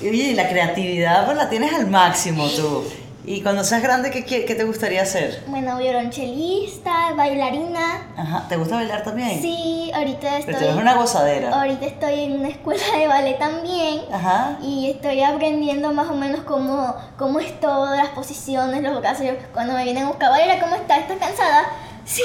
Oye, 0.00 0.30
y 0.30 0.34
la 0.34 0.48
creatividad 0.48 1.26
pues 1.26 1.36
la 1.36 1.48
tienes 1.48 1.72
al 1.74 1.86
máximo 1.88 2.48
tú. 2.48 2.84
Y 3.24 3.40
cuando 3.42 3.62
seas 3.62 3.82
grande, 3.82 4.10
¿qué, 4.10 4.24
qué, 4.24 4.54
te 4.54 4.64
gustaría 4.64 5.02
hacer? 5.02 5.44
Bueno, 5.46 5.78
violonchelista, 5.78 7.12
bailarina. 7.14 8.08
Ajá, 8.16 8.46
¿te 8.48 8.56
gusta 8.56 8.76
bailar 8.76 9.04
también? 9.04 9.40
Sí, 9.40 9.92
ahorita 9.94 10.18
Pero 10.20 10.42
tú 10.44 10.50
eres 10.50 10.62
estoy, 10.62 10.82
una 10.82 10.94
gozadera. 10.94 11.50
ahorita 11.50 11.86
estoy 11.86 12.20
en 12.24 12.40
una 12.40 12.48
escuela 12.48 12.82
de 12.98 13.06
ballet 13.06 13.38
también. 13.38 14.00
Ajá. 14.12 14.58
Y 14.60 14.90
estoy 14.90 15.22
aprendiendo 15.22 15.92
más 15.92 16.08
o 16.08 16.14
menos 16.14 16.40
cómo, 16.40 16.96
cómo 17.16 17.38
es 17.38 17.60
todo, 17.60 17.94
las 17.94 18.08
posiciones, 18.08 18.82
los 18.82 19.00
brazos. 19.00 19.26
Cuando 19.52 19.74
me 19.74 19.84
vienen 19.84 20.04
a 20.04 20.08
buscar, 20.08 20.30
Valeria, 20.30 20.60
¿cómo 20.60 20.74
estás? 20.74 20.98
¿Estás 21.00 21.18
cansada? 21.18 21.64
Sí, 22.04 22.20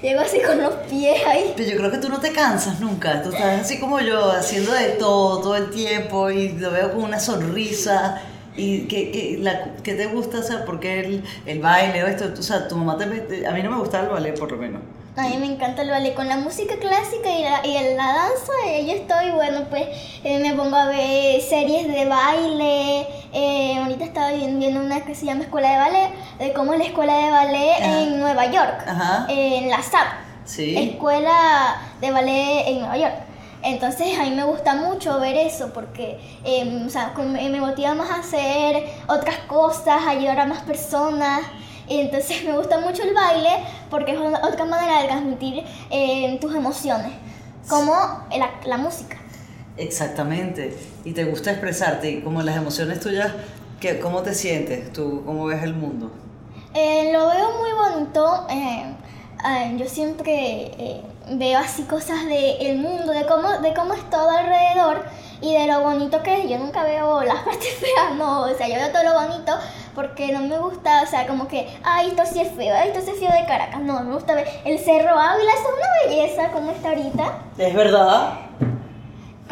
llego 0.00 0.22
así 0.22 0.40
con 0.40 0.62
los 0.62 0.72
pies 0.88 1.20
ahí. 1.26 1.52
Pero 1.54 1.68
yo 1.68 1.76
creo 1.76 1.90
que 1.90 1.98
tú 1.98 2.08
no 2.08 2.18
te 2.18 2.32
cansas 2.32 2.80
nunca. 2.80 3.22
Tú 3.22 3.28
estás 3.28 3.60
así 3.60 3.78
como 3.78 4.00
yo, 4.00 4.32
haciendo 4.32 4.72
de 4.72 4.92
todo, 4.92 5.42
todo 5.42 5.54
el 5.54 5.68
tiempo, 5.70 6.30
y 6.30 6.48
lo 6.52 6.70
veo 6.70 6.92
con 6.92 7.02
una 7.02 7.20
sonrisa. 7.20 8.22
¿Y 8.56 8.82
qué, 8.82 9.10
qué, 9.10 9.38
la, 9.40 9.72
qué 9.82 9.94
te 9.94 10.06
gusta? 10.06 10.38
O 10.38 10.42
sea, 10.42 10.64
¿por 10.64 10.78
qué 10.80 11.00
el, 11.00 11.24
el 11.46 11.60
baile 11.60 12.04
o 12.04 12.06
esto? 12.06 12.26
O 12.38 12.42
sea, 12.42 12.68
tu 12.68 12.76
mamá 12.76 12.98
te 12.98 13.46
A 13.46 13.50
mí 13.52 13.62
no 13.62 13.70
me 13.70 13.78
gustaba 13.78 14.04
el 14.04 14.10
ballet, 14.10 14.38
por 14.38 14.50
lo 14.52 14.58
menos. 14.58 14.82
A 15.14 15.28
mí 15.28 15.36
me 15.38 15.44
encanta 15.46 15.82
el 15.82 15.90
ballet 15.90 16.14
con 16.14 16.26
la 16.26 16.36
música 16.38 16.74
clásica 16.76 17.28
y 17.30 17.42
la, 17.42 17.66
y 17.66 17.94
la 17.96 18.06
danza. 18.14 18.52
eh, 18.66 18.86
yo 18.86 18.92
estoy, 18.94 19.30
bueno, 19.32 19.64
pues 19.68 19.84
eh, 20.24 20.38
me 20.38 20.54
pongo 20.54 20.74
a 20.76 20.86
ver 20.86 21.40
series 21.42 21.86
de 21.88 22.06
baile. 22.06 23.06
eh, 23.34 23.76
ahorita 23.78 24.04
estaba 24.04 24.32
vi- 24.32 24.54
viendo 24.54 24.80
una 24.80 25.02
que 25.04 25.14
se 25.14 25.26
llama 25.26 25.42
Escuela 25.42 25.70
de 25.70 25.76
Ballet, 25.78 26.10
de 26.38 26.52
cómo 26.54 26.72
es 26.72 26.78
la 26.78 26.84
escuela 26.86 27.14
de 27.14 27.30
ballet 27.30 27.72
Ajá. 27.82 28.02
en 28.02 28.20
Nueva 28.20 28.46
York, 28.50 28.84
Ajá. 28.86 29.26
en 29.28 29.68
la 29.70 29.82
SAP, 29.82 30.06
Sí. 30.46 30.76
Escuela 30.78 31.76
de 32.00 32.10
Ballet 32.10 32.64
en 32.68 32.78
Nueva 32.80 32.96
York. 32.96 33.14
Entonces 33.64 34.18
a 34.18 34.24
mí 34.24 34.30
me 34.32 34.44
gusta 34.44 34.74
mucho 34.74 35.20
ver 35.20 35.36
eso 35.36 35.72
porque 35.72 36.18
eh, 36.44 36.82
o 36.86 36.90
sea, 36.90 37.12
como 37.14 37.28
me 37.30 37.60
motiva 37.60 37.94
más 37.94 38.10
a 38.10 38.16
hacer 38.20 38.84
otras 39.08 39.38
cosas, 39.46 40.02
a 40.02 40.10
ayudar 40.10 40.40
a 40.40 40.46
más 40.46 40.62
personas. 40.62 41.40
Entonces 41.88 42.44
me 42.46 42.56
gusta 42.56 42.78
mucho 42.80 43.02
el 43.02 43.14
baile 43.14 43.50
porque 43.90 44.12
es 44.12 44.18
una- 44.18 44.40
otra 44.46 44.64
manera 44.64 45.00
de 45.02 45.08
transmitir 45.08 45.64
eh, 45.90 46.38
tus 46.40 46.54
emociones, 46.54 47.12
como 47.68 47.92
la, 48.36 48.50
la 48.64 48.76
música. 48.78 49.16
Exactamente. 49.76 50.76
Y 51.04 51.12
te 51.12 51.24
gusta 51.24 51.50
expresarte. 51.52 52.10
Y 52.10 52.20
como 52.22 52.42
las 52.42 52.56
emociones 52.56 53.00
tuyas, 53.00 53.32
¿qué, 53.80 53.98
¿cómo 54.00 54.22
te 54.22 54.34
sientes? 54.34 54.92
¿Tú 54.92 55.22
cómo 55.24 55.46
ves 55.46 55.62
el 55.62 55.74
mundo? 55.74 56.10
Eh, 56.74 57.10
lo 57.12 57.28
veo 57.28 57.50
muy 57.58 57.70
bonito. 57.72 58.46
eh, 58.50 58.94
eh, 59.48 59.76
yo 59.78 59.86
siempre 59.86 60.32
eh, 60.78 61.02
veo 61.30 61.58
así 61.58 61.82
cosas 61.84 62.26
del 62.26 62.78
mundo, 62.78 63.12
de 63.12 63.26
cómo, 63.26 63.48
de 63.58 63.74
cómo 63.74 63.94
es 63.94 64.10
todo 64.10 64.30
alrededor 64.30 65.04
y 65.40 65.54
de 65.54 65.66
lo 65.66 65.80
bonito 65.80 66.22
que 66.22 66.42
es. 66.42 66.48
Yo 66.48 66.58
nunca 66.58 66.84
veo 66.84 67.22
las 67.22 67.36
partes 67.44 67.74
feas, 67.74 68.14
no. 68.16 68.42
O 68.42 68.54
sea, 68.54 68.68
yo 68.68 68.74
veo 68.74 68.90
todo 68.90 69.02
lo 69.02 69.14
bonito 69.14 69.52
porque 69.94 70.32
no 70.32 70.40
me 70.40 70.58
gusta, 70.58 71.02
o 71.02 71.06
sea, 71.06 71.26
como 71.26 71.48
que, 71.48 71.68
ay, 71.84 72.08
esto 72.08 72.22
sí 72.24 72.40
es 72.40 72.52
feo, 72.52 72.74
ay, 72.74 72.88
esto 72.88 73.00
sí 73.02 73.10
es 73.10 73.18
feo 73.18 73.32
de 73.32 73.46
Caracas. 73.46 73.80
No, 73.80 74.00
me 74.00 74.14
gusta 74.14 74.34
ver 74.34 74.48
el 74.64 74.78
Cerro 74.78 75.18
Ávila, 75.18 75.52
es 75.52 75.60
una 75.60 76.08
belleza 76.08 76.50
como 76.50 76.70
está 76.70 76.90
ahorita. 76.90 77.32
Es 77.58 77.74
verdad. 77.74 78.32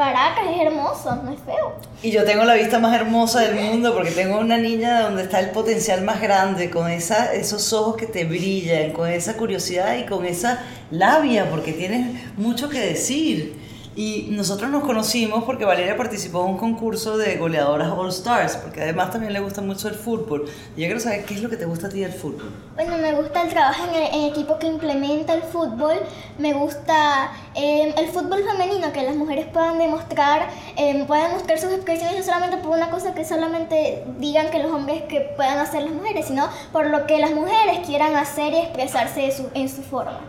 Caracas 0.00 0.46
es 0.50 0.62
hermoso, 0.62 1.14
no 1.16 1.30
es 1.30 1.40
feo. 1.40 1.74
Y 2.02 2.10
yo 2.10 2.24
tengo 2.24 2.44
la 2.44 2.54
vista 2.54 2.78
más 2.78 2.94
hermosa 2.94 3.40
del 3.40 3.56
mundo 3.56 3.92
porque 3.92 4.10
tengo 4.10 4.38
una 4.38 4.56
niña 4.56 5.02
donde 5.02 5.24
está 5.24 5.40
el 5.40 5.50
potencial 5.50 6.00
más 6.00 6.22
grande, 6.22 6.70
con 6.70 6.90
esa, 6.90 7.34
esos 7.34 7.74
ojos 7.74 7.98
que 7.98 8.06
te 8.06 8.24
brillan, 8.24 8.92
con 8.92 9.10
esa 9.10 9.36
curiosidad 9.36 9.98
y 9.98 10.06
con 10.06 10.24
esa 10.24 10.64
labia, 10.90 11.50
porque 11.50 11.74
tienes 11.74 12.18
mucho 12.38 12.70
que 12.70 12.80
decir. 12.80 13.59
Y 13.96 14.28
nosotros 14.30 14.70
nos 14.70 14.84
conocimos 14.84 15.42
porque 15.42 15.64
Valeria 15.64 15.96
participó 15.96 16.44
en 16.44 16.50
un 16.52 16.58
concurso 16.58 17.18
de 17.18 17.36
goleadoras 17.36 17.90
All 17.90 18.08
Stars, 18.10 18.56
porque 18.56 18.80
además 18.82 19.10
también 19.10 19.32
le 19.32 19.40
gusta 19.40 19.62
mucho 19.62 19.88
el 19.88 19.94
fútbol. 19.96 20.44
Y 20.76 20.82
yo 20.82 20.86
quiero 20.86 21.00
saber 21.00 21.24
qué 21.24 21.34
es 21.34 21.42
lo 21.42 21.50
que 21.50 21.56
te 21.56 21.64
gusta 21.64 21.88
a 21.88 21.90
ti 21.90 22.00
del 22.00 22.12
fútbol. 22.12 22.50
Bueno, 22.76 22.96
me 22.98 23.12
gusta 23.14 23.42
el 23.42 23.48
trabajo 23.48 23.84
en, 23.88 23.94
el- 23.96 24.30
equipo 24.30 24.58
que 24.60 24.68
implementa 24.68 25.34
el 25.34 25.42
fútbol. 25.42 25.96
Me 26.38 26.52
gusta 26.54 27.32
eh, 27.56 27.92
el 27.98 28.06
fútbol 28.08 28.44
femenino, 28.44 28.92
que 28.92 29.02
las 29.02 29.16
mujeres 29.16 29.46
puedan 29.52 29.76
demostrar, 29.78 30.48
eh, 30.76 31.04
puedan 31.08 31.32
mostrar 31.32 31.58
sus 31.58 31.72
expresiones 31.72 32.16
no 32.18 32.22
solamente 32.24 32.58
por 32.58 32.76
una 32.76 32.90
cosa 32.90 33.12
que 33.12 33.24
solamente 33.24 34.04
digan 34.18 34.50
que 34.50 34.60
los 34.62 34.70
hombres 34.72 35.02
que 35.08 35.20
puedan 35.36 35.58
hacer 35.58 35.82
las 35.82 35.92
mujeres, 35.92 36.26
sino 36.26 36.48
por 36.72 36.86
lo 36.86 37.06
que 37.08 37.18
las 37.18 37.32
mujeres 37.32 37.80
quieran 37.84 38.14
hacer 38.14 38.52
y 38.52 38.58
expresarse 38.58 39.32
su- 39.32 39.48
en 39.54 39.68
su 39.68 39.82
forma. 39.82 40.20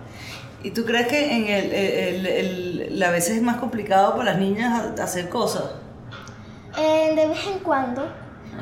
¿Y 0.64 0.72
tú 0.72 0.86
crees 0.86 1.08
que 1.08 1.32
en 1.36 1.48
el, 1.48 1.72
el- 1.72 2.26
el- 2.28 2.82
el- 2.92 3.04
a 3.04 3.10
veces 3.12 3.38
es 3.38 3.42
más 3.42 3.58
complicado 3.58 4.12
para 4.16 4.32
las 4.32 4.38
niñas 4.40 5.00
hacer 5.00 5.30
cosas? 5.30 5.64
Eh, 6.78 7.14
de 7.16 7.28
vez 7.28 7.48
en 7.48 7.60
cuando. 7.60 8.06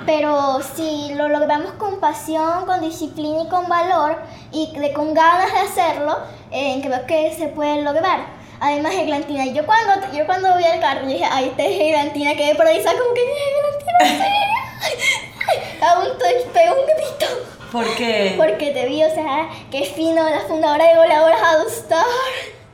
Pero 0.06 0.60
si 0.76 1.14
lo 1.16 1.28
logramos 1.30 1.72
con 1.74 2.00
pasión, 2.00 2.66
con 2.66 2.80
disciplina 2.82 3.44
y 3.44 3.50
con 3.50 3.68
valor, 3.68 4.18
y 4.52 4.72
con 4.94 5.14
ganas 5.14 5.52
de 5.52 5.60
hacerlo, 5.60 6.18
eh, 6.52 6.80
creo 6.84 7.06
que 7.06 7.34
se 7.36 7.48
puede 7.48 7.82
lograr. 7.82 8.20
Además, 8.62 8.94
Eglantina, 8.94 9.46
yo 9.48 9.66
cuando, 9.66 9.94
yo 10.16 10.26
cuando 10.26 10.56
vi 10.58 10.64
el 10.66 10.80
carro, 10.80 11.06
dije, 11.08 11.26
ay, 11.30 11.50
este 11.50 11.74
es 11.74 11.82
Eglantina, 11.82 12.36
quedé 12.36 12.56
por 12.56 12.68
ahí, 12.68 12.78
como 12.84 13.14
que 13.14 13.22
Eglantina, 13.22 14.26
sí. 14.26 15.82
Aún 15.82 16.08
pego 16.54 16.76
un 16.76 16.86
grito. 16.86 17.59
¿Por 17.72 17.86
qué? 17.96 18.34
Porque 18.38 18.72
te 18.72 18.88
vi, 18.88 19.04
o 19.04 19.14
sea, 19.14 19.50
qué 19.70 19.84
fino, 19.84 20.28
la 20.28 20.40
fundadora 20.42 20.88
de 20.88 20.96
Goleadoras 20.96 21.42
All 21.42 21.68
Star. 21.68 22.06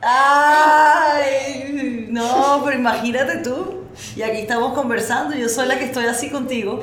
Ay, 0.00 2.06
no, 2.08 2.62
pero 2.64 2.78
imagínate 2.78 3.38
tú. 3.38 3.76
Y 4.14 4.22
aquí 4.22 4.38
estamos 4.38 4.74
conversando, 4.74 5.36
yo 5.36 5.48
soy 5.48 5.68
la 5.68 5.78
que 5.78 5.86
estoy 5.86 6.06
así 6.06 6.30
contigo. 6.30 6.82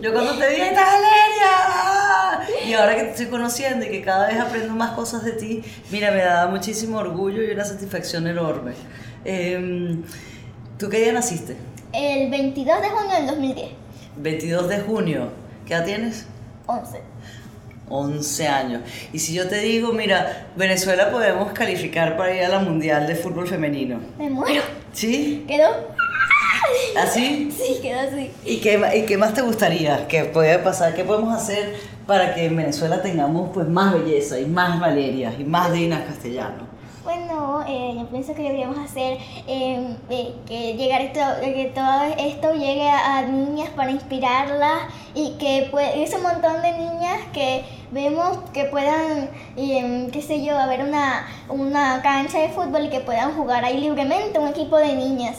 Yo 0.00 0.12
cuando 0.12 0.36
te 0.38 0.48
vi, 0.48 0.60
¡estás 0.60 0.84
Valeria! 0.84 2.66
Y 2.66 2.72
ahora 2.74 2.96
que 2.96 3.02
te 3.02 3.10
estoy 3.10 3.26
conociendo 3.26 3.84
y 3.84 3.90
que 3.90 4.02
cada 4.02 4.28
vez 4.28 4.38
aprendo 4.38 4.74
más 4.74 4.92
cosas 4.92 5.24
de 5.24 5.32
ti, 5.32 5.62
mira, 5.90 6.10
me 6.10 6.22
da 6.22 6.46
muchísimo 6.46 6.98
orgullo 6.98 7.42
y 7.42 7.50
una 7.50 7.64
satisfacción 7.64 8.26
enorme. 8.26 8.72
Em, 9.24 10.02
¿Tú 10.78 10.88
qué 10.88 11.00
día 11.00 11.12
naciste? 11.12 11.56
El 11.92 12.30
22 12.30 12.80
de 12.80 12.88
junio 12.88 13.16
del 13.16 13.26
2010. 13.26 13.68
22 14.16 14.68
de 14.68 14.80
junio. 14.80 15.28
¿Qué 15.66 15.74
edad 15.74 15.84
tienes? 15.84 16.26
11. 16.66 17.00
11 17.88 18.48
años. 18.48 18.82
Y 19.12 19.18
si 19.18 19.32
yo 19.32 19.48
te 19.48 19.60
digo, 19.60 19.92
mira, 19.92 20.48
Venezuela 20.56 21.10
podemos 21.10 21.52
calificar 21.52 22.16
para 22.16 22.34
ir 22.34 22.42
a 22.42 22.48
la 22.48 22.58
Mundial 22.58 23.06
de 23.06 23.14
Fútbol 23.14 23.46
Femenino. 23.46 24.00
Me 24.18 24.28
muero. 24.28 24.62
¿Sí? 24.92 25.44
¿Quedó? 25.46 25.68
¿Así? 26.96 27.54
Sí, 27.56 27.78
quedó 27.80 28.00
así. 28.00 28.30
¿Y 28.44 28.58
qué, 28.58 28.80
y 28.96 29.02
qué 29.02 29.16
más 29.16 29.34
te 29.34 29.42
gustaría 29.42 30.08
que 30.08 30.24
pueda 30.24 30.62
pasar? 30.64 30.94
¿Qué 30.94 31.04
podemos 31.04 31.34
hacer 31.34 31.74
para 32.06 32.34
que 32.34 32.46
en 32.46 32.56
Venezuela 32.56 33.02
tengamos 33.02 33.50
pues 33.52 33.68
más 33.68 33.92
belleza 33.92 34.40
y 34.40 34.46
más 34.46 34.80
Valeria 34.80 35.32
y 35.38 35.44
más 35.44 35.72
Dina 35.72 36.04
Castellano? 36.04 36.75
Bueno, 37.06 37.64
eh, 37.68 37.94
yo 37.96 38.04
pienso 38.08 38.34
que 38.34 38.42
deberíamos 38.42 38.78
hacer 38.78 39.18
eh, 39.46 39.96
eh, 40.10 40.34
que 40.44 40.74
llegar 40.74 41.00
esto, 41.02 41.20
que 41.40 41.70
todo 41.72 42.02
esto 42.18 42.52
llegue 42.52 42.90
a, 42.90 43.18
a 43.18 43.22
niñas 43.22 43.68
para 43.76 43.92
inspirarlas 43.92 44.92
y 45.14 45.36
que 45.38 45.68
pues, 45.70 45.88
ese 45.94 46.18
montón 46.18 46.62
de 46.62 46.72
niñas 46.72 47.20
que 47.32 47.64
vemos 47.92 48.38
que 48.52 48.64
puedan, 48.64 49.30
eh, 49.56 50.08
qué 50.12 50.20
sé 50.20 50.44
yo, 50.44 50.58
haber 50.58 50.82
una, 50.82 51.28
una 51.48 52.02
cancha 52.02 52.40
de 52.40 52.48
fútbol 52.48 52.86
y 52.86 52.90
que 52.90 52.98
puedan 52.98 53.36
jugar 53.36 53.64
ahí 53.64 53.78
libremente 53.78 54.40
un 54.40 54.48
equipo 54.48 54.76
de 54.76 54.96
niñas. 54.96 55.36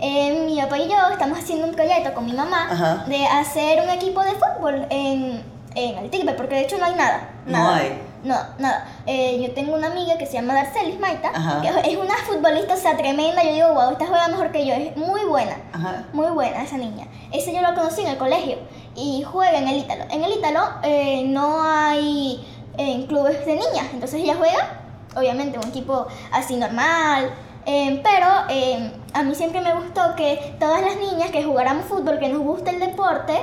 Eh, 0.00 0.46
mi 0.46 0.58
papá 0.62 0.78
y 0.78 0.88
yo 0.88 0.96
estamos 1.12 1.38
haciendo 1.38 1.66
un 1.66 1.74
proyecto 1.74 2.14
con 2.14 2.24
mi 2.24 2.32
mamá 2.32 2.68
Ajá. 2.70 3.04
de 3.06 3.26
hacer 3.26 3.82
un 3.82 3.90
equipo 3.90 4.22
de 4.22 4.32
fútbol 4.32 4.86
en, 4.88 5.42
en 5.74 6.36
porque 6.38 6.54
de 6.54 6.60
hecho 6.62 6.78
no 6.78 6.86
hay 6.86 6.94
nada. 6.94 7.28
No 7.44 7.52
nada. 7.52 7.76
hay. 7.76 8.11
No, 8.24 8.36
nada. 8.58 8.86
Eh, 9.06 9.40
yo 9.42 9.52
tengo 9.52 9.74
una 9.74 9.88
amiga 9.88 10.16
que 10.16 10.26
se 10.26 10.34
llama 10.34 10.54
Darcelis 10.54 10.98
Maita, 11.00 11.30
Ajá. 11.34 11.60
que 11.60 11.90
es 11.90 11.96
una 11.96 12.14
futbolista, 12.26 12.74
o 12.74 12.76
sea, 12.76 12.96
tremenda. 12.96 13.42
Yo 13.42 13.52
digo, 13.52 13.74
wow, 13.74 13.90
esta 13.90 14.06
juega 14.06 14.28
mejor 14.28 14.52
que 14.52 14.64
yo. 14.64 14.74
Es 14.74 14.96
muy 14.96 15.24
buena, 15.24 15.56
Ajá. 15.72 16.04
muy 16.12 16.28
buena 16.28 16.62
esa 16.62 16.76
niña. 16.78 17.06
Esa 17.32 17.50
yo 17.50 17.60
la 17.60 17.74
conocí 17.74 18.02
en 18.02 18.08
el 18.08 18.18
colegio 18.18 18.58
y 18.94 19.22
juega 19.24 19.58
en 19.58 19.66
el 19.68 19.78
Ítalo. 19.78 20.04
En 20.10 20.22
el 20.22 20.32
Ítalo 20.32 20.60
eh, 20.84 21.24
no 21.26 21.62
hay 21.62 22.46
eh, 22.78 23.04
clubes 23.08 23.44
de 23.44 23.54
niñas, 23.54 23.86
entonces 23.92 24.20
ella 24.20 24.36
juega, 24.38 24.80
obviamente, 25.16 25.58
un 25.58 25.66
equipo 25.68 26.06
así 26.30 26.56
normal. 26.56 27.28
eh, 27.66 28.00
pero 28.04 28.26
eh, 28.50 28.92
a 29.14 29.22
mí 29.24 29.34
siempre 29.34 29.60
me 29.62 29.74
gustó 29.74 30.14
que 30.16 30.54
todas 30.60 30.80
las 30.80 30.96
niñas 30.96 31.30
que 31.32 31.42
jugáramos 31.42 31.86
fútbol, 31.86 32.18
que 32.20 32.28
nos 32.28 32.42
gusta 32.42 32.70
el 32.70 32.78
deporte, 32.80 33.34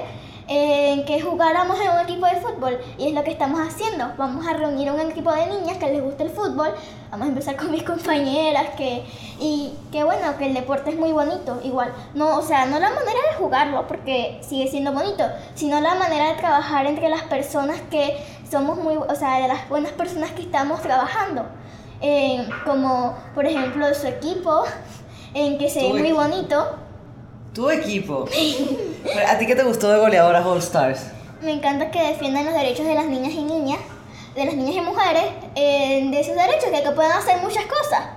eh, 0.52 1.04
que 1.06 1.22
jugáramos 1.22 1.80
en 1.80 1.92
un 1.92 2.00
equipo 2.00 2.26
de 2.26 2.38
fútbol 2.38 2.80
y 2.98 3.10
es 3.10 3.14
lo 3.14 3.24
que 3.24 3.30
estamos 3.30 3.60
haciendo. 3.60 4.12
Vamos 4.18 4.48
a 4.48 4.54
reunir 4.54 4.92
un 4.92 5.00
equipo 5.00 5.32
de 5.32 5.46
niñas 5.46 5.78
que 5.78 5.92
les 5.92 6.02
guste 6.02 6.24
el 6.24 6.32
fútbol. 6.32 6.70
Vamos 7.12 7.28
a 7.28 7.30
empezar 7.30 7.56
con 7.56 7.70
mis 7.70 7.84
compañeras 7.84 8.70
que 8.76 9.04
y 9.40 9.74
que 9.92 10.04
bueno, 10.04 10.36
que 10.40 10.48
el 10.48 10.56
deporte 10.56 10.90
es 10.90 10.98
muy 10.98 11.12
bonito, 11.12 11.60
igual. 11.64 11.94
No, 12.16 12.38
o 12.38 12.42
sea, 12.42 12.66
no 12.66 12.80
la 12.80 12.90
manera 12.90 13.20
de 13.32 13.38
jugarlo 13.38 13.88
porque 13.88 14.40
sigue 14.42 14.68
siendo 14.68 14.92
bonito, 14.92 15.24
sino 15.54 15.80
la 15.82 15.94
manera 15.94 16.30
de 16.30 16.36
trabajar 16.36 16.88
entre 16.88 17.10
las 17.10 17.22
personas 17.24 17.80
que 17.92 18.18
somos 18.50 18.80
muy, 18.80 18.96
o 18.96 19.16
sea, 19.16 19.40
de 19.40 19.48
las 19.48 19.70
buenas 19.70 19.92
personas 19.92 20.32
que 20.32 20.42
estamos 20.42 20.82
trabajando. 20.82 21.46
Eh, 22.02 22.48
como 22.66 23.14
por 23.36 23.46
ejemplo 23.46 23.94
su 23.94 24.08
equipo 24.08 24.64
en 25.34 25.58
que 25.60 25.70
se 25.70 25.84
ve 25.84 26.00
muy 26.00 26.12
bonito. 26.12 26.89
Tu 27.60 27.70
equipo. 27.70 28.24
¿A 29.28 29.38
ti 29.38 29.46
qué 29.46 29.54
te 29.54 29.64
gustó 29.64 29.92
de 29.92 30.00
goleadoras 30.00 30.46
All 30.46 30.60
Stars? 30.60 31.08
Me 31.42 31.52
encanta 31.52 31.92
que 31.92 32.02
defiendan 32.02 32.46
los 32.46 32.54
derechos 32.54 32.86
de 32.86 32.96
las 32.96 33.06
niñas 33.08 33.34
y 33.34 33.44
niñas, 33.44 33.80
de 34.34 34.46
las 34.46 34.56
niñas 34.56 34.78
y 34.78 34.80
mujeres, 34.80 35.24
eh, 35.56 36.10
de 36.10 36.24
sus 36.24 36.36
derechos, 36.36 36.70
que, 36.72 36.82
que 36.82 36.92
puedan 36.92 37.12
hacer 37.12 37.42
muchas 37.42 37.66
cosas, 37.66 38.12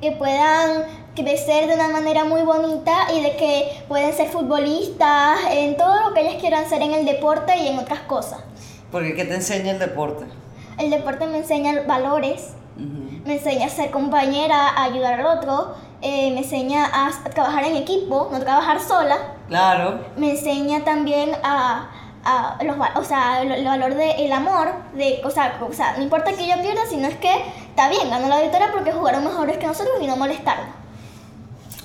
que 0.00 0.12
puedan 0.12 0.86
crecer 1.14 1.66
de 1.66 1.74
una 1.74 1.88
manera 1.88 2.24
muy 2.24 2.40
bonita 2.40 3.08
y 3.14 3.20
de 3.20 3.36
que 3.36 3.84
pueden 3.86 4.14
ser 4.14 4.30
futbolistas, 4.30 5.40
en 5.50 5.76
todo 5.76 6.08
lo 6.08 6.14
que 6.14 6.22
ellas 6.22 6.40
quieran 6.40 6.64
hacer 6.64 6.80
en 6.80 6.94
el 6.94 7.04
deporte 7.04 7.54
y 7.54 7.68
en 7.68 7.78
otras 7.78 8.00
cosas. 8.00 8.38
Porque 8.90 9.14
¿qué 9.14 9.26
te 9.26 9.34
enseña 9.34 9.72
el 9.72 9.78
deporte? 9.78 10.24
El 10.78 10.88
deporte 10.88 11.26
me 11.26 11.36
enseña 11.36 11.82
valores. 11.86 12.54
Me 13.26 13.34
enseña 13.34 13.66
a 13.66 13.70
ser 13.70 13.90
compañera, 13.90 14.68
a 14.68 14.84
ayudar 14.84 15.20
al 15.20 15.26
otro, 15.26 15.74
eh, 16.00 16.30
me 16.32 16.38
enseña 16.38 16.86
a, 16.86 17.08
a 17.08 17.30
trabajar 17.30 17.64
en 17.64 17.76
equipo, 17.76 18.28
no 18.32 18.38
trabajar 18.40 18.80
sola. 18.80 19.16
Claro. 19.48 20.00
me 20.16 20.30
enseña 20.32 20.84
también 20.84 21.32
a, 21.42 21.88
a 22.24 22.58
los, 22.64 22.76
o 22.96 23.04
sea, 23.04 23.42
el, 23.42 23.52
el 23.52 23.64
valor 23.64 23.94
del 23.94 24.32
amor, 24.32 24.72
de, 24.94 25.20
o 25.24 25.30
sea, 25.30 25.58
o 25.68 25.72
sea, 25.72 25.96
no 25.96 26.02
importa 26.02 26.32
que 26.32 26.46
yo 26.46 26.60
pierda, 26.60 26.82
sino 26.88 27.06
es 27.08 27.16
que 27.16 27.32
está 27.68 27.88
bien, 27.88 28.10
ganó 28.10 28.28
la 28.28 28.40
victoria 28.40 28.68
porque 28.72 28.92
jugaron 28.92 29.24
mejores 29.24 29.58
que 29.58 29.66
nosotros 29.66 29.94
y 30.00 30.06
no 30.06 30.16
molestaron. 30.16 30.66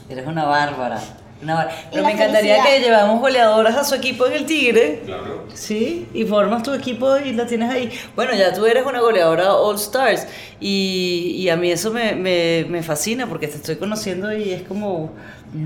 Eres 0.10 0.26
una 0.28 0.46
bárbara. 0.46 1.00
Una. 1.44 1.68
Pero 1.90 2.04
me 2.04 2.12
encantaría 2.12 2.56
felicidad. 2.64 2.76
que 2.78 2.80
llevamos 2.86 3.20
goleadoras 3.22 3.76
a 3.76 3.84
su 3.84 3.96
equipo 3.96 4.26
en 4.28 4.34
el 4.34 4.46
Tigre. 4.46 5.02
Claro. 5.06 5.48
Sí, 5.54 6.08
y 6.14 6.24
formas 6.26 6.64
tu 6.64 6.74
equipo 6.74 7.18
y 7.18 7.34
la 7.34 7.46
tienes 7.48 7.70
ahí. 7.72 7.92
Bueno, 8.16 8.34
ya 8.34 8.54
tú 8.54 8.66
eres 8.66 8.86
una 8.86 9.00
goleadora 9.02 9.54
All 9.56 9.76
Stars 9.76 10.28
y, 10.60 11.36
y 11.40 11.50
a 11.50 11.56
mí 11.58 11.72
eso 11.72 11.92
me, 11.92 12.14
me, 12.14 12.66
me 12.70 12.84
fascina 12.84 13.28
porque 13.28 13.48
te 13.48 13.58
estoy 13.58 13.78
conociendo 13.78 14.32
y 14.36 14.52
es 14.52 14.62
como, 14.64 15.12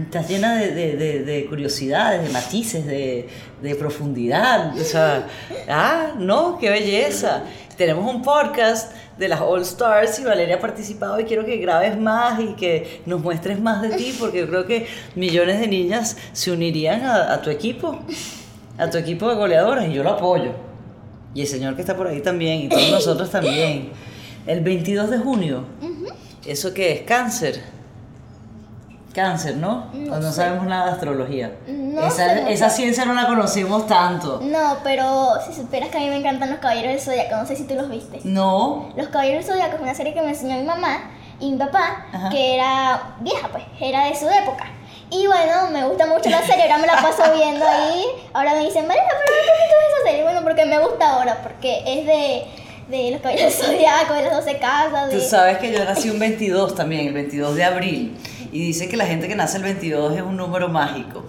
estás 0.05 0.29
llena 0.29 0.55
de, 0.55 0.72
de, 0.72 0.96
de- 0.96 1.20
de 1.24 1.46
curiosidades, 1.46 2.24
de 2.24 2.29
matices, 2.29 2.86
de, 2.86 3.27
de 3.62 3.75
profundidad. 3.75 4.75
O 4.79 4.84
sea, 4.84 5.27
ah, 5.70 6.13
no, 6.17 6.58
qué 6.60 6.70
belleza. 6.70 7.44
Tenemos 7.77 8.10
un 8.13 8.22
podcast 8.22 8.94
de 9.18 9.28
las 9.28 9.42
All 9.42 9.62
Stars 9.62 10.20
y 10.20 10.24
Valeria 10.24 10.56
ha 10.56 10.60
participado 10.60 11.20
y 11.20 11.24
quiero 11.24 11.46
que 11.46 11.58
grabes 11.58 11.98
más 11.98 12.40
y 12.40 12.54
que 12.54 13.02
nos 13.06 13.22
muestres 13.22 13.60
más 13.60 13.82
de 13.82 13.90
ti 13.96 14.16
porque 14.20 14.40
yo 14.40 14.48
creo 14.48 14.66
que 14.66 14.88
millones 15.16 15.60
de 15.60 15.68
niñas 15.68 16.18
se 16.34 16.52
unirían 16.52 17.04
a, 17.04 17.34
a 17.34 17.42
tu 17.42 17.50
equipo 17.50 18.00
a 18.78 18.90
tu 18.90 18.98
equipo 18.98 19.30
de 19.30 19.36
goleadoras 19.36 19.88
y 19.88 19.94
yo 19.94 20.04
lo 20.04 20.12
apoyo. 20.12 20.52
Y 21.34 21.42
el 21.42 21.48
señor 21.48 21.76
que 21.76 21.82
está 21.82 21.96
por 21.96 22.08
ahí 22.08 22.22
también, 22.22 22.62
y 22.62 22.70
todos 22.70 22.90
nosotros 22.92 23.30
también. 23.30 23.90
El 24.48 24.62
22 24.62 25.10
de 25.10 25.18
junio, 25.18 25.66
¿eso 26.46 26.74
qué 26.74 26.94
es? 26.94 27.02
Cáncer. 27.02 27.62
Cáncer, 29.16 29.56
¿no? 29.56 29.86
No 29.94 30.20
no 30.20 30.30
sé. 30.30 30.36
sabemos 30.36 30.66
nada 30.68 30.88
de 30.88 30.92
astrología. 30.92 31.52
No 31.68 32.06
esa, 32.06 32.50
esa 32.50 32.70
ciencia 32.70 33.06
no 33.06 33.14
la 33.14 33.26
conocemos 33.28 33.88
tanto. 33.88 34.42
No, 34.44 34.78
pero 34.84 35.30
si 35.48 35.54
supieras 35.54 35.90
que 35.90 35.98
a 35.98 36.02
mí 36.02 36.10
me 36.10 36.18
encantan 36.18 36.50
los 36.52 36.60
Caballeros 36.60 36.92
del 36.92 37.00
Zodiaco, 37.02 37.38
no 37.38 37.46
sé 37.48 37.56
si 37.56 37.64
tú 37.64 37.76
los 37.76 37.90
viste. 37.90 38.20
No. 38.26 38.90
Los 38.98 39.08
Caballeros 39.08 39.46
del 39.46 39.56
Zodiaco 39.56 39.76
es 39.78 39.82
una 39.82 39.96
serie 39.96 40.14
que 40.14 40.22
me 40.22 40.30
enseñó 40.30 40.58
mi 40.58 40.64
mamá 40.64 41.12
y 41.40 41.52
mi 41.52 41.58
papá, 41.58 42.06
Ajá. 42.14 42.30
que 42.30 42.56
era 42.56 43.16
vieja, 43.22 43.48
pues, 43.52 43.64
era 43.80 44.06
de 44.06 44.16
su 44.16 44.28
época. 44.30 44.66
Y 45.10 45.28
bueno, 45.28 45.70
me 45.72 45.86
gusta 45.88 46.08
mucho 46.08 46.30
la 46.30 46.42
serie, 46.42 46.64
ahora 46.64 46.78
me 46.80 46.88
la 46.88 46.96
paso 47.02 47.24
viendo 47.34 47.66
ahí. 47.66 48.04
Ahora 48.34 48.54
me 48.56 48.66
dicen, 48.66 48.86
Marina, 48.88 49.06
pero 49.08 49.20
¿por 49.26 49.36
qué 49.46 49.52
tú 49.70 49.76
esa 49.96 50.10
serie? 50.10 50.24
Bueno, 50.24 50.42
porque 50.44 50.66
me 50.66 50.80
gusta 50.80 51.10
ahora, 51.14 51.38
porque 51.44 51.84
es 51.86 52.06
de, 52.06 52.46
de 52.98 53.12
los 53.12 53.22
Caballeros 53.22 53.58
del 53.58 53.66
Zodiaco, 53.68 54.14
de 54.14 54.24
las 54.24 54.34
12 54.46 54.58
casas. 54.58 55.10
Tú 55.12 55.18
De... 55.18 55.22
sabes 55.22 55.60
que 55.60 55.72
yo 55.72 55.86
nací 55.86 56.10
un 56.10 56.20
22 56.20 56.76
también, 56.76 57.08
el 57.08 57.14
22 57.14 57.56
de 57.56 57.64
abril. 57.64 58.18
Y 58.56 58.60
dice 58.68 58.88
que 58.88 58.96
la 58.96 59.06
gente 59.06 59.28
que 59.28 59.36
nace 59.36 59.58
el 59.58 59.64
22 59.64 60.16
es 60.16 60.22
un 60.22 60.38
número 60.38 60.70
mágico. 60.70 61.26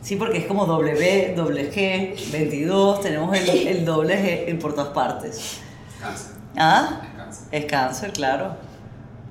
Sí, 0.00 0.14
porque 0.14 0.38
es 0.38 0.44
como 0.46 0.64
W, 0.66 1.34
doble 1.34 1.72
G, 1.72 2.14
22, 2.30 3.00
tenemos 3.00 3.36
el, 3.36 3.48
el 3.66 3.84
doble 3.84 4.14
G 4.16 4.48
en 4.48 4.58
por 4.60 4.72
todas 4.74 4.90
partes. 4.94 5.58
Cáncer. 6.00 6.32
¿Ah? 6.56 7.00
Es 7.02 7.16
cáncer. 7.16 7.48
Es 7.50 7.64
cáncer, 7.64 8.12
claro. 8.12 8.56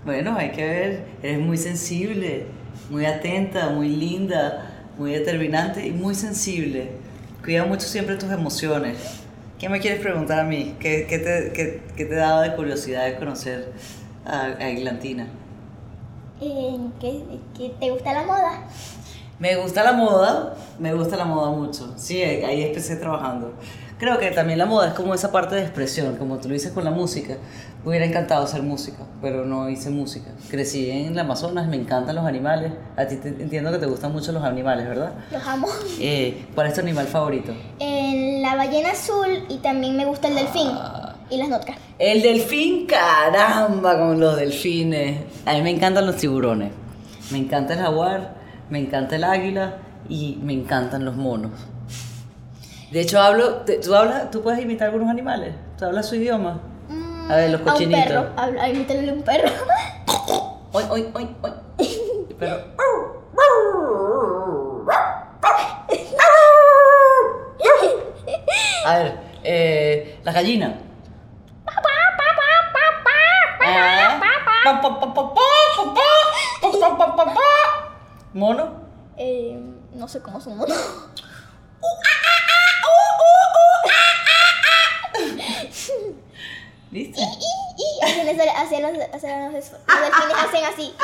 Bueno, 0.04 0.36
hay 0.38 0.52
que 0.52 0.66
ver, 0.66 1.06
eres 1.24 1.40
muy 1.40 1.58
sensible, 1.58 2.48
muy 2.90 3.06
atenta, 3.06 3.70
muy 3.70 3.88
linda, 3.88 4.70
muy 4.98 5.12
determinante 5.12 5.88
y 5.88 5.92
muy 5.92 6.16
sensible. 6.16 6.92
Cuida 7.46 7.64
mucho 7.64 7.88
siempre 7.88 8.16
tus 8.18 8.30
emociones. 8.32 8.98
¿Qué 9.58 9.70
me 9.70 9.80
quieres 9.80 10.02
preguntar 10.02 10.40
a 10.40 10.44
mí? 10.44 10.76
¿Qué, 10.82 11.06
qué 11.08 11.18
te, 11.20 11.52
qué- 11.54 11.82
qué 11.96 12.06
te 12.06 12.16
daba 12.16 12.42
de 12.42 12.56
curiosidad 12.56 13.06
de 13.06 13.16
conocer 13.16 13.72
a, 14.26 14.48
a 14.48 14.70
Eglantina? 14.70 15.28
Eh, 16.42 16.78
¿qué, 17.00 17.24
qué 17.58 17.74
te 17.80 17.92
gusta 17.92 18.14
la 18.14 18.24
moda? 18.24 18.64
Me 19.40 19.56
gusta 19.56 19.84
la 19.84 19.94
moda, 19.94 20.56
me 20.80 20.94
gusta 20.94 21.16
la 21.18 21.26
moda 21.26 21.52
mucho. 21.52 21.94
Sí, 21.98 22.22
ahí 22.22 22.64
empecé 22.64 22.96
trabajando. 22.96 23.54
Creo 23.98 24.18
que 24.18 24.32
también 24.32 24.58
la 24.58 24.66
moda 24.66 24.88
es 24.90 24.94
como 24.96 25.14
esa 25.14 25.32
parte 25.32 25.54
de 25.56 25.62
expresión, 25.62 26.16
como 26.18 26.38
tú 26.38 26.48
lo 26.48 26.56
dices 26.56 26.72
con 26.72 26.84
la 26.84 26.90
música. 26.90 27.38
Me 27.84 27.90
hubiera 27.90 28.06
encantado 28.06 28.44
hacer 28.44 28.64
música, 28.64 28.98
pero 29.22 29.46
no 29.46 29.70
hice 29.70 29.92
música. 29.92 30.32
Crecí 30.50 30.90
en 30.90 31.14
el 31.14 31.20
Amazonas, 31.20 31.68
me 31.68 31.76
encantan 31.76 32.16
los 32.16 32.26
animales. 32.26 32.72
A 32.98 33.06
ti 33.06 33.18
te- 33.18 33.30
entiendo 33.30 33.72
que 33.72 33.78
te 33.78 33.86
gustan 33.86 34.12
mucho 34.12 34.32
los 34.32 34.44
animales, 34.44 34.88
¿verdad? 34.88 35.14
Los 35.32 35.46
amo. 35.48 35.68
Eh, 36.00 36.48
¿Cuál 36.56 36.68
es 36.68 36.74
tu 36.74 36.82
animal 36.82 37.06
favorito? 37.08 37.52
En 37.80 38.42
la 38.42 38.56
ballena 38.56 38.90
azul 38.92 39.46
y 39.50 39.58
también 39.58 39.96
me 39.96 40.06
gusta 40.06 40.28
el 40.30 40.36
delfín 40.36 40.68
Ah. 40.72 40.91
Y 41.32 41.38
las 41.38 41.50
notcas. 41.50 41.78
El 41.98 42.22
delfín, 42.22 42.86
caramba, 42.86 43.98
con 43.98 44.20
los 44.20 44.36
delfines. 44.38 45.22
A 45.46 45.54
mí 45.54 45.62
me 45.62 45.72
encantan 45.72 46.06
los 46.06 46.18
tiburones. 46.18 46.72
Me 47.32 47.38
encanta 47.40 47.74
el 47.74 47.80
jaguar, 47.80 48.36
me 48.70 48.80
encanta 48.80 49.16
el 49.16 49.24
águila 49.24 49.78
y 50.10 50.38
me 50.44 50.54
encantan 50.54 51.06
los 51.06 51.16
monos. 51.16 51.52
De 52.92 53.00
hecho, 53.02 53.22
hablo, 53.22 53.64
tú 53.84 53.96
hablas, 53.96 54.30
tú 54.32 54.42
puedes 54.42 54.62
imitar 54.62 54.88
algunos 54.90 55.10
animales. 55.10 55.54
Tú 55.80 55.86
hablas 55.86 56.08
su 56.10 56.16
idioma. 56.16 56.60
A 57.30 57.36
ver, 57.38 57.52
los 57.52 57.62
Mm, 57.62 57.68
A 57.70 57.72
un 57.72 57.78
cochinitos. 57.78 58.04
perro, 58.04 58.28
a, 58.36 58.70
imitarle 58.70 59.10
a 59.10 59.14
un 59.14 59.22
perro. 59.24 59.50
Oy, 60.74 60.84
oy, 60.90 61.08
oy, 61.14 61.28
oy. 61.42 61.52
Y 61.80 62.34
Pero. 62.38 62.58
A 68.86 68.98
ver, 68.98 69.14
eh, 69.44 70.20
la 70.24 70.32
gallina. 70.32 70.76
¿Mono? 78.34 78.72
Eh, 79.18 79.60
no 79.94 80.08
sé 80.08 80.22
cómo 80.22 80.38
es 80.38 80.48
un 80.48 80.58
mono. 80.58 80.74
¿Listo? 86.92 87.22
Y, 87.22 88.04
hacen, 88.04 88.40
hacen 89.14 90.66
así. 90.66 90.96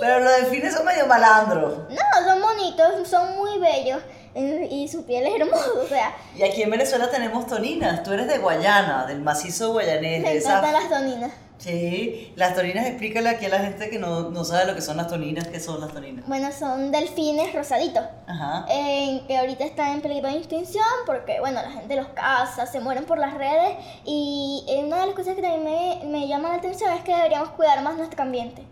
Pero 0.00 0.20
los 0.20 0.36
delfines 0.36 0.74
son 0.74 0.84
medio 0.84 1.06
malandros. 1.06 1.78
No, 1.88 2.24
son 2.26 2.40
bonitos, 2.42 3.08
son 3.08 3.36
muy 3.36 3.58
bellos. 3.58 4.02
y 4.70 4.88
su 4.88 5.04
piel 5.04 5.26
es 5.26 5.40
hermosa, 5.40 5.70
o 5.82 5.86
sea, 5.86 6.14
Y 6.36 6.42
aquí 6.42 6.62
en 6.62 6.70
Venezuela 6.70 7.10
tenemos 7.10 7.46
toninas. 7.46 8.02
Tú 8.02 8.12
eres 8.12 8.26
de 8.28 8.38
Guayana, 8.38 9.06
del 9.06 9.20
macizo 9.20 9.72
guayanés. 9.72 10.22
me 10.22 10.30
de 10.30 10.38
encantan 10.38 10.72
las 10.72 10.90
doninas. 10.90 11.32
Sí, 11.56 12.32
las 12.36 12.54
toninas, 12.54 12.84
explícale 12.86 13.28
aquí 13.28 13.46
a 13.46 13.48
la 13.48 13.60
gente 13.60 13.88
que 13.88 13.98
no, 13.98 14.28
no 14.30 14.44
sabe 14.44 14.66
lo 14.66 14.74
que 14.74 14.82
son 14.82 14.96
las 14.96 15.06
toninas, 15.06 15.46
¿qué 15.48 15.60
son 15.60 15.80
las 15.80 15.92
toninas? 15.92 16.26
Bueno, 16.26 16.50
son 16.52 16.90
delfines 16.90 17.54
rosaditos. 17.54 18.02
Ajá. 18.26 18.66
eh, 18.68 19.22
que 19.26 19.38
ahorita 19.38 19.64
están 19.64 19.92
en 19.92 20.00
peligro 20.02 20.28
de 20.28 20.36
extinción 20.36 20.84
porque, 21.06 21.38
bueno, 21.40 21.62
la 21.62 21.70
gente 21.70 21.94
los 21.96 22.08
caza, 22.08 22.66
se 22.66 22.80
mueren 22.80 23.04
por 23.04 23.18
las 23.18 23.34
redes 23.34 23.76
y 24.04 24.64
eh, 24.68 24.82
una 24.84 25.00
de 25.00 25.06
las 25.06 25.14
cosas 25.14 25.36
que 25.36 25.42
también 25.42 25.64
me, 25.64 26.04
me 26.06 26.26
llama 26.26 26.48
la 26.50 26.56
atención 26.56 26.92
es 26.92 27.02
que 27.02 27.14
deberíamos 27.14 27.50
cuidar 27.50 27.80
más 27.82 27.96
nuestro 27.96 28.22
ambiente. 28.22 28.62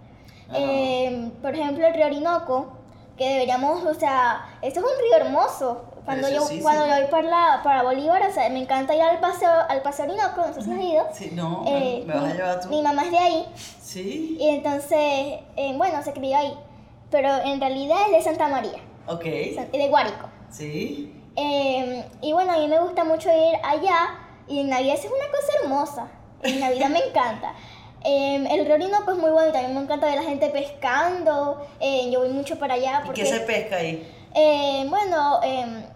Eh, 0.53 1.31
por 1.41 1.55
ejemplo, 1.55 1.87
el 1.87 1.95
río 1.95 2.07
Orinoco, 2.07 2.77
que 3.17 3.29
deberíamos, 3.29 3.85
o 3.85 3.95
sea, 3.95 4.47
esto 4.63 4.81
es 4.81 4.87
un 4.87 4.93
río 5.01 5.17
hermoso. 5.27 5.85
Cuando 6.05 6.29
yo, 6.29 6.41
cuando 6.63 6.87
yo 6.87 6.97
voy 6.97 7.05
para, 7.11 7.29
la- 7.29 7.61
para 7.63 7.83
Bolívar, 7.85 8.23
o 8.29 8.33
sea, 8.33 8.49
me 8.49 8.61
encanta 8.61 8.95
ir 8.95 9.03
al 9.03 9.21
paseo, 9.21 9.51
al 9.69 9.83
paseo 9.83 10.07
Orinoco, 10.07 10.45
no 10.47 10.53
sé 10.53 10.63
si 10.63 10.73
has 10.73 10.81
ido. 10.81 11.07
Sí, 11.13 11.31
no, 11.33 11.63
Eh, 11.67 12.03
me 12.05 12.13
vas 12.15 12.25
a 12.25 12.27
mi- 12.27 12.33
llevar 12.35 12.61
tú. 12.61 12.69
Mi 12.71 12.83
mamá 12.83 13.05
es 13.05 13.11
de 13.13 13.19
ahí 13.19 13.47
Sí, 13.81 14.37
y 14.41 14.49
entonces, 14.49 15.41
eh, 15.57 15.75
bueno, 15.77 16.03
se 16.03 16.13
crió 16.13 16.37
ahí, 16.39 16.59
pero 17.11 17.29
en 17.45 17.61
realidad 17.61 17.99
es 18.07 18.13
de 18.13 18.23
Santa 18.23 18.49
María, 18.49 18.79
ok, 19.07 19.23
de 19.23 19.87
Guárico. 19.89 20.29
sí. 20.51 21.19
Eh, 21.37 22.05
y 22.21 22.33
bueno, 22.35 22.53
a 22.53 22.59
mí 22.59 22.69
me 22.69 22.79
gusta 22.81 23.05
mucho 23.05 23.31
ir 23.31 23.55
allá 23.65 24.19
y 24.49 24.61
en 24.61 24.69
Navidad 24.69 24.97
es 24.97 25.07
una 25.07 25.31
cosa 25.31 25.53
hermosa. 25.63 26.07
En 26.43 26.61
Navidad 26.61 26.89
me 26.91 26.99
encanta. 26.99 27.55
Eh, 28.05 28.47
el 28.51 28.65
río 28.65 28.75
Orinoco 28.75 29.13
es 29.13 29.19
muy 29.19 29.31
bonito, 29.31 29.57
a 29.59 29.63
mí 29.63 29.73
me 29.75 29.81
encanta 29.81 30.07
ver 30.07 30.19
a 30.19 30.23
la 30.23 30.29
gente 30.29 30.49
pescando. 30.51 31.67
eh, 31.81 32.11
yo 32.11 32.21
voy 32.21 32.31
mucho 32.31 32.59
para 32.59 32.75
allá 32.75 33.01
¿Y 33.03 33.07
porque... 33.07 33.23
qué 33.23 33.29
se 33.29 33.41
pesca 33.41 33.77
ahí? 33.77 34.07
eh, 34.35 34.85
bueno, 34.89 35.41
eh, 35.45 35.87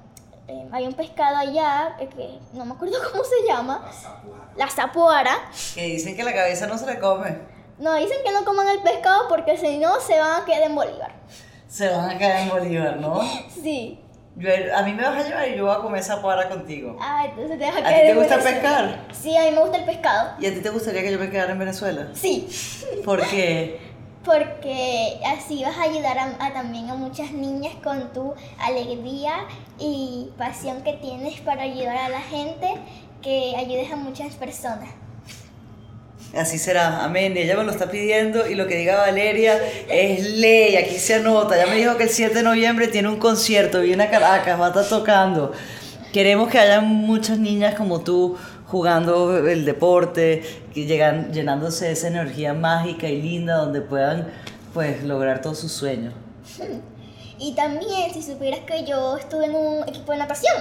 eh, 0.49 0.69
hay 0.73 0.87
un 0.87 0.93
pescado 0.93 1.37
allá 1.39 1.97
eh, 1.99 2.09
que 2.09 2.39
no 2.53 2.65
me 2.65 2.75
acuerdo 2.75 2.97
cómo 3.13 3.25
se 3.25 3.47
llama. 3.49 3.91
La 4.57 4.69
zapuara. 4.69 5.37
Que 5.75 5.83
dicen 5.85 6.17
que 6.17 6.23
la 6.23 6.33
cabeza 6.33 6.67
no 6.67 6.79
se 6.79 6.87
la 6.87 7.01
come. 7.01 7.37
No, 7.79 7.95
dicen 7.97 8.19
que 8.25 8.31
no 8.33 8.45
coman 8.45 8.69
el 8.69 8.79
pescado 8.81 9.29
porque 9.29 9.57
si 9.59 9.77
no 9.79 10.01
se 10.01 10.19
van 10.19 10.43
a 10.43 10.45
quedar 10.45 10.63
en 10.63 10.75
Bolívar. 10.75 11.13
Se 11.69 11.89
van 11.89 12.09
a 12.11 12.17
caer 12.19 12.43
en 12.45 12.49
Bolívar, 12.51 12.97
¿no? 12.99 13.21
Sí. 13.63 14.01
Yo- 14.37 14.51
a 14.77 14.83
mí 14.83 14.93
me 14.93 15.03
vas 15.03 15.17
a 15.25 15.27
llevar 15.27 15.49
y 15.49 15.57
yo 15.57 15.65
voy 15.67 15.75
a 15.75 15.79
comer 15.79 16.01
esa 16.01 16.21
poara 16.21 16.49
contigo. 16.49 16.97
Ah, 17.01 17.25
entonces 17.29 17.59
te 17.59 17.65
vas 17.65 17.75
a 17.77 17.79
¿A 17.79 17.83
quedar 17.83 18.01
ti 18.03 18.07
te 18.07 18.15
gusta 18.15 18.39
pescar? 18.39 19.01
Sí, 19.13 19.37
a 19.37 19.43
mí 19.45 19.51
me 19.53 19.61
gusta 19.61 19.79
el 19.79 19.85
pescado. 19.85 20.33
¿Y 20.39 20.47
a 20.47 20.55
ti 20.55 20.61
te 20.61 20.69
gustaría 20.71 21.03
que 21.03 21.11
yo 21.13 21.19
me 21.19 21.31
quedara 21.31 21.53
en 21.53 21.59
Venezuela? 21.59 22.09
Sí. 22.15 22.47
Porque 23.05 23.81
Porque 24.27 25.21
así 25.25 25.63
vas 25.63 25.79
a 25.79 25.83
ayudar 25.85 26.19
a, 26.19 26.37
a 26.45 26.53
también 26.53 26.91
a 26.91 26.95
muchas 26.95 27.31
niñas 27.31 27.75
con 27.83 28.13
tu 28.13 28.35
alegría 28.59 29.47
y 29.79 30.31
pasión 30.37 30.83
que 30.83 30.95
tienes 30.95 31.41
para 31.43 31.63
ayudar 31.63 31.97
a 31.97 32.09
la 32.09 32.21
gente, 32.21 32.75
que 33.23 33.55
ayudes 33.57 33.91
a 33.93 33.97
muchas 33.97 34.35
personas. 34.35 34.89
Así 36.35 36.59
será, 36.59 37.05
amén. 37.05 37.37
Ella 37.37 37.57
me 37.57 37.65
lo 37.65 37.71
está 37.71 37.91
pidiendo 37.91 38.49
y 38.49 38.55
lo 38.55 38.67
que 38.67 38.77
diga 38.77 38.97
Valeria 38.97 39.59
es 39.89 40.31
ley, 40.31 40.77
aquí 40.77 40.99
se 40.99 41.15
anota. 41.15 41.57
Ya 41.57 41.67
me 41.67 41.77
dijo 41.77 41.97
que 41.97 42.05
el 42.05 42.11
7 42.11 42.35
de 42.35 42.43
noviembre 42.43 42.89
tiene 42.89 43.09
un 43.09 43.17
concierto, 43.17 43.81
viene 43.81 44.05
a 44.05 44.11
Caracas, 44.11 44.61
va 44.61 44.67
a 44.67 44.69
estar 44.69 44.89
tocando. 44.89 45.53
Queremos 46.13 46.49
que 46.49 46.59
haya 46.59 46.81
muchas 46.81 47.39
niñas 47.39 47.75
como 47.75 48.01
tú 48.01 48.37
jugando 48.67 49.47
el 49.47 49.65
deporte, 49.65 50.43
que 50.75 50.85
llegan 50.85 51.33
llenándose 51.33 51.87
de 51.87 51.93
esa 51.93 52.09
energía 52.09 52.53
mágica 52.53 53.09
y 53.09 53.23
linda 53.23 53.57
donde 53.57 53.81
puedan 53.81 54.29
pues 54.75 55.03
lograr 55.05 55.41
todos 55.41 55.59
sus 55.59 55.73
sueños. 55.73 56.15
Y 57.39 57.53
también, 57.53 58.15
si 58.15 58.23
supieras 58.23 58.61
que 58.61 58.85
yo 58.85 59.19
estuve 59.19 59.45
en 59.45 59.55
un 59.55 59.87
equipo 59.87 60.13
de 60.13 60.19
natación. 60.19 60.55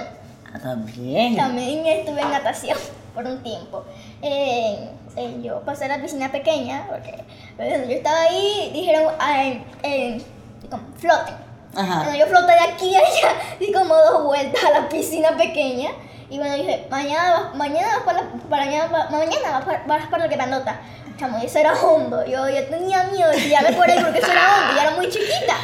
Ah, 0.54 0.60
también. 0.60 1.36
También 1.36 1.86
estuve 1.86 2.19
en 2.19 2.32
natación 2.32 2.78
por 3.15 3.25
un 3.25 3.41
tiempo. 3.41 3.86
Eh, 4.21 4.89
eh, 5.15 5.39
yo 5.41 5.62
pasé 5.62 5.86
a 5.86 5.89
la 5.89 6.01
piscina 6.01 6.32
pequeña, 6.32 6.86
porque 6.89 7.23
cuando 7.56 7.88
yo 7.88 7.95
estaba 7.95 8.21
ahí, 8.21 8.71
dijeron, 8.73 9.13
ah, 9.19 9.43
en, 9.43 9.65
en, 9.84 10.23
como, 10.69 10.84
floten. 10.97 11.36
Ajá. 11.75 12.04
Bueno, 12.04 12.17
yo 12.17 12.28
floté 12.28 12.54
de 12.54 12.60
aquí 12.60 12.95
a 12.95 12.99
allá, 12.99 13.36
di 13.60 13.71
como 13.71 13.95
dos 13.95 14.23
vueltas 14.23 14.63
a 14.63 14.82
la 14.82 14.89
piscina 14.89 15.36
pequeña. 15.38 15.91
Y 16.30 16.38
bueno, 16.38 16.56
dije, 16.56 16.88
mañana 16.89 17.32
vas, 17.32 17.56
mañana 17.56 17.88
vas 17.88 18.04
para, 18.04 18.21
la, 18.21 18.30
para, 18.49 18.65
mañana, 18.65 19.08
mañana 19.12 19.51
vas 19.51 19.65
para, 19.65 19.84
vas 19.86 20.08
para 20.08 20.28
la 20.28 20.36
grandota. 20.36 20.80
Chamo, 21.17 21.38
eso 21.38 21.60
era 21.60 21.73
hondo. 21.73 22.25
Yo, 22.25 22.49
yo 22.49 22.65
tenía 22.65 23.04
miedo 23.06 23.30
de 23.30 23.38
tirarme 23.38 23.73
por 23.73 23.89
ahí 23.89 23.99
porque 24.01 24.19
eso 24.19 24.32
era 24.32 24.56
hondo. 24.56 24.73
Yo 24.75 24.82
era 24.82 24.91
muy 24.91 25.10
chiquita. 25.10 25.56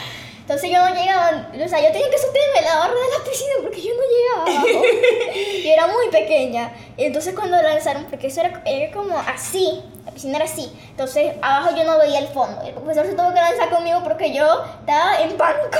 Entonces 0.51 0.69
yo 0.69 0.79
no 0.79 0.93
llegaba, 0.93 1.47
o 1.53 1.69
sea, 1.69 1.79
yo 1.79 1.93
tenía 1.93 2.09
que 2.09 2.17
sostenerme 2.17 2.59
en 2.59 2.65
la 2.65 2.75
barra 2.79 2.93
de 2.93 3.17
la 3.17 3.23
piscina 3.23 3.53
porque 3.61 3.81
yo 3.81 3.91
no 3.95 4.01
llegaba 4.03 4.59
abajo. 4.59 4.85
y 5.63 5.69
era 5.69 5.87
muy 5.87 6.09
pequeña. 6.09 6.73
Entonces 6.97 7.33
cuando 7.33 7.61
lanzaron, 7.61 8.03
porque 8.07 8.27
eso 8.27 8.41
era, 8.41 8.61
era 8.65 8.91
como 8.91 9.17
así, 9.17 9.81
la 10.03 10.11
piscina 10.11 10.35
era 10.35 10.43
así. 10.43 10.77
Entonces 10.89 11.35
abajo 11.41 11.73
yo 11.73 11.85
no 11.85 11.97
veía 11.99 12.19
el 12.19 12.27
fondo. 12.27 12.61
El 12.63 12.73
profesor 12.73 13.05
se 13.05 13.13
tuvo 13.13 13.29
que 13.29 13.39
lanzar 13.39 13.69
conmigo 13.69 14.03
porque 14.03 14.33
yo 14.33 14.45
estaba 14.81 15.21
en 15.21 15.37
pánico. 15.37 15.79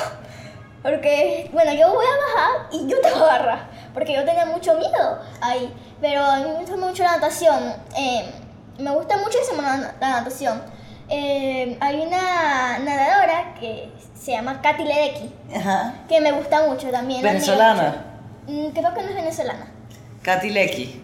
Porque, 0.82 1.50
bueno, 1.52 1.74
yo 1.74 1.94
voy 1.94 2.06
a 2.06 2.34
bajar 2.34 2.68
y 2.72 2.88
yo 2.88 3.02
te 3.02 3.10
agarra. 3.10 3.70
Porque 3.94 4.14
yo 4.14 4.24
tenía 4.24 4.46
mucho 4.46 4.74
miedo 4.76 5.20
ahí. 5.42 5.76
Pero 6.00 6.24
a 6.24 6.38
mí 6.38 6.46
me 6.46 6.54
gusta 6.54 6.78
mucho 6.78 7.04
la 7.04 7.18
natación. 7.18 7.76
eh, 7.98 8.24
me 8.80 8.92
gusta 8.92 9.18
la, 9.18 9.94
la 10.00 10.10
natación. 10.10 10.62
Eh, 11.14 11.76
hay 11.82 12.00
una 12.00 12.80
nadadora 12.80 13.54
que 13.60 13.90
se 14.18 14.32
llama 14.32 14.62
Katy 14.62 14.86
Ledecky, 14.86 15.30
Ajá. 15.54 16.06
que 16.08 16.22
me 16.22 16.32
gusta 16.32 16.66
mucho 16.68 16.90
también. 16.90 17.22
Venezolana. 17.22 18.06
Mm, 18.48 18.68
creo 18.70 18.94
que 18.94 19.04
no 19.04 19.10
es 19.10 19.16
venezolana. 19.16 19.68
Katy 20.22 20.50
Lecky. 20.52 21.02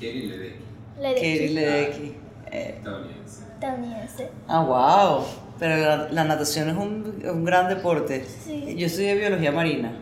Kerry 0.00 0.26
Ledecky, 0.26 0.64
Ledecky. 0.98 1.20
Katy 1.20 1.48
Lecky. 1.48 2.16
Eh, 2.50 2.74
estadounidense. 2.78 3.42
Estadounidense. 3.54 4.30
Ah, 4.48 4.62
wow. 4.62 5.24
Pero 5.60 5.76
la, 5.76 6.08
la 6.10 6.24
natación 6.24 6.70
es 6.70 6.76
un, 6.76 7.44
gran 7.44 7.68
deporte. 7.68 8.24
Sí. 8.24 8.74
Yo 8.76 8.86
estudié 8.86 9.14
biología 9.14 9.52
marina 9.52 9.92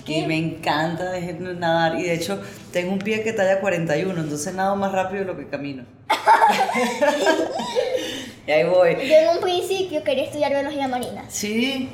y 0.00 0.02
¿Qué? 0.04 0.26
me 0.26 0.38
encanta 0.38 1.12
nadar. 1.58 1.98
Y 1.98 2.04
de 2.04 2.14
hecho, 2.14 2.40
tengo 2.72 2.92
un 2.92 2.98
pie 2.98 3.22
que 3.22 3.34
talla 3.34 3.60
41, 3.60 4.18
entonces 4.20 4.54
nado 4.54 4.74
más 4.76 4.92
rápido 4.92 5.20
de 5.20 5.26
lo 5.26 5.36
que 5.36 5.48
camino. 5.48 5.84
y 8.50 8.52
ahí 8.52 8.64
voy. 8.64 8.94
Yo 9.08 9.14
en 9.14 9.28
un 9.36 9.40
principio 9.40 10.02
quería 10.02 10.24
estudiar 10.24 10.50
biología 10.50 10.88
marina. 10.88 11.24
Sí. 11.28 11.88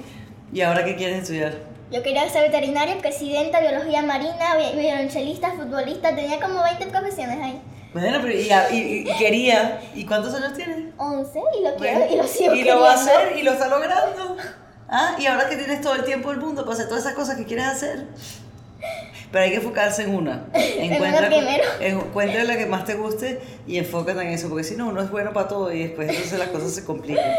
¿Y 0.53 0.61
ahora 0.63 0.85
qué 0.85 0.97
quieres 0.97 1.23
estudiar? 1.23 1.53
Yo 1.91 2.03
quería 2.03 2.27
ser 2.31 2.51
veterinaria, 2.51 2.97
presidenta, 2.99 3.61
biología 3.61 4.01
marina, 4.03 4.57
vi- 4.57 4.79
violonchelista, 4.81 5.53
futbolista. 5.53 6.15
Tenía 6.17 6.41
como 6.41 6.63
20 6.63 6.87
profesiones 6.87 7.39
ahí. 7.43 7.61
Bueno, 7.93 8.19
pero 8.23 8.33
y, 8.33 8.49
y- 8.75 9.11
y 9.11 9.17
quería. 9.19 9.81
¿Y 9.95 10.05
cuántos 10.07 10.35
años 10.35 10.55
tienes? 10.55 10.95
11 10.97 11.39
y 11.39 11.63
lo 11.65 11.75
quiero 11.77 11.99
Bueno, 11.99 12.13
y 12.13 12.17
lo 12.17 12.27
sigo 12.27 12.55
y 12.55 12.65
lo 12.65 12.81
va 12.81 12.93
a 12.93 12.97
queriendo. 12.97 13.19
hacer 13.21 13.37
y 13.39 13.43
lo 13.43 13.53
está 13.53 13.69
logrando. 13.69 14.37
Ah, 14.89 15.17
y 15.19 15.27
ahora 15.27 15.49
que 15.49 15.57
tienes 15.57 15.81
todo 15.83 15.95
el 15.95 16.05
tiempo 16.05 16.31
del 16.31 16.39
mundo 16.39 16.63
para 16.63 16.75
hacer 16.75 16.89
todas 16.89 17.03
esas 17.05 17.15
cosas 17.15 17.37
que 17.37 17.45
quieres 17.45 17.67
hacer. 17.67 18.07
Pero 19.33 19.45
hay 19.45 19.51
que 19.51 19.57
enfocarse 19.57 20.03
en 20.05 20.15
una. 20.15 20.47
En 20.55 21.03
una 21.03 21.27
primero. 21.27 21.65
Encuentra 21.81 22.45
la 22.45 22.57
que 22.57 22.67
más 22.67 22.85
te 22.85 22.95
guste 22.95 23.41
y 23.67 23.79
enfócate 23.79 24.21
en 24.21 24.29
eso, 24.29 24.49
porque 24.49 24.65
si 24.65 24.77
no, 24.77 24.89
uno 24.89 25.03
es 25.03 25.11
bueno 25.11 25.33
para 25.33 25.49
todo 25.49 25.73
y 25.73 25.85
después 25.85 26.09
entonces 26.09 26.39
las 26.39 26.49
cosas 26.49 26.73
se 26.73 26.85
complican. 26.85 27.25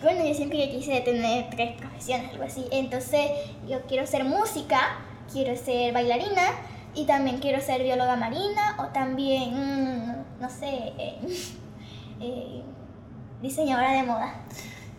Bueno, 0.00 0.24
yo 0.24 0.32
siempre 0.32 0.70
quise 0.70 1.00
tener 1.00 1.50
tres 1.50 1.76
profesiones, 1.76 2.30
algo 2.30 2.44
así. 2.44 2.64
Entonces, 2.70 3.32
yo 3.68 3.80
quiero 3.88 4.06
ser 4.06 4.22
música, 4.22 4.96
quiero 5.32 5.56
ser 5.56 5.92
bailarina 5.92 6.52
y 6.94 7.04
también 7.04 7.38
quiero 7.38 7.60
ser 7.60 7.82
bióloga 7.82 8.14
marina 8.14 8.76
o 8.78 8.92
también, 8.92 9.54
mm, 9.54 10.40
no 10.40 10.48
sé, 10.48 10.92
eh, 10.98 11.18
eh, 12.20 12.62
diseñadora 13.42 13.92
de 13.92 14.02
moda. 14.04 14.34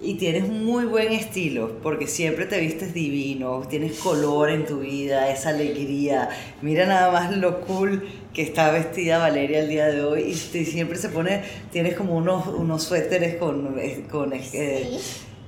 Y 0.01 0.13
tienes 0.13 0.47
muy 0.47 0.85
buen 0.85 1.11
estilo, 1.11 1.77
porque 1.83 2.07
siempre 2.07 2.45
te 2.45 2.57
vistes 2.59 2.93
divino, 2.93 3.63
tienes 3.69 3.99
color 3.99 4.49
en 4.49 4.65
tu 4.65 4.79
vida, 4.79 5.29
esa 5.29 5.49
alegría. 5.49 6.29
Mira 6.61 6.85
nada 6.85 7.11
más 7.11 7.35
lo 7.35 7.59
cool 7.61 8.07
que 8.33 8.41
está 8.41 8.71
vestida 8.71 9.17
Valeria 9.17 9.59
el 9.59 9.67
día 9.67 9.87
de 9.87 10.01
hoy 10.01 10.21
y 10.21 10.33
te- 10.51 10.63
siempre 10.63 10.97
se 10.97 11.09
pone, 11.09 11.41
tienes 11.73 11.95
como 11.95 12.15
unos, 12.15 12.47
unos 12.47 12.81
suéteres 12.83 13.35
con... 13.35 13.77
eh, 13.77 14.05
con 14.09 14.31
eh, 14.31 14.41
Sí. 14.41 14.97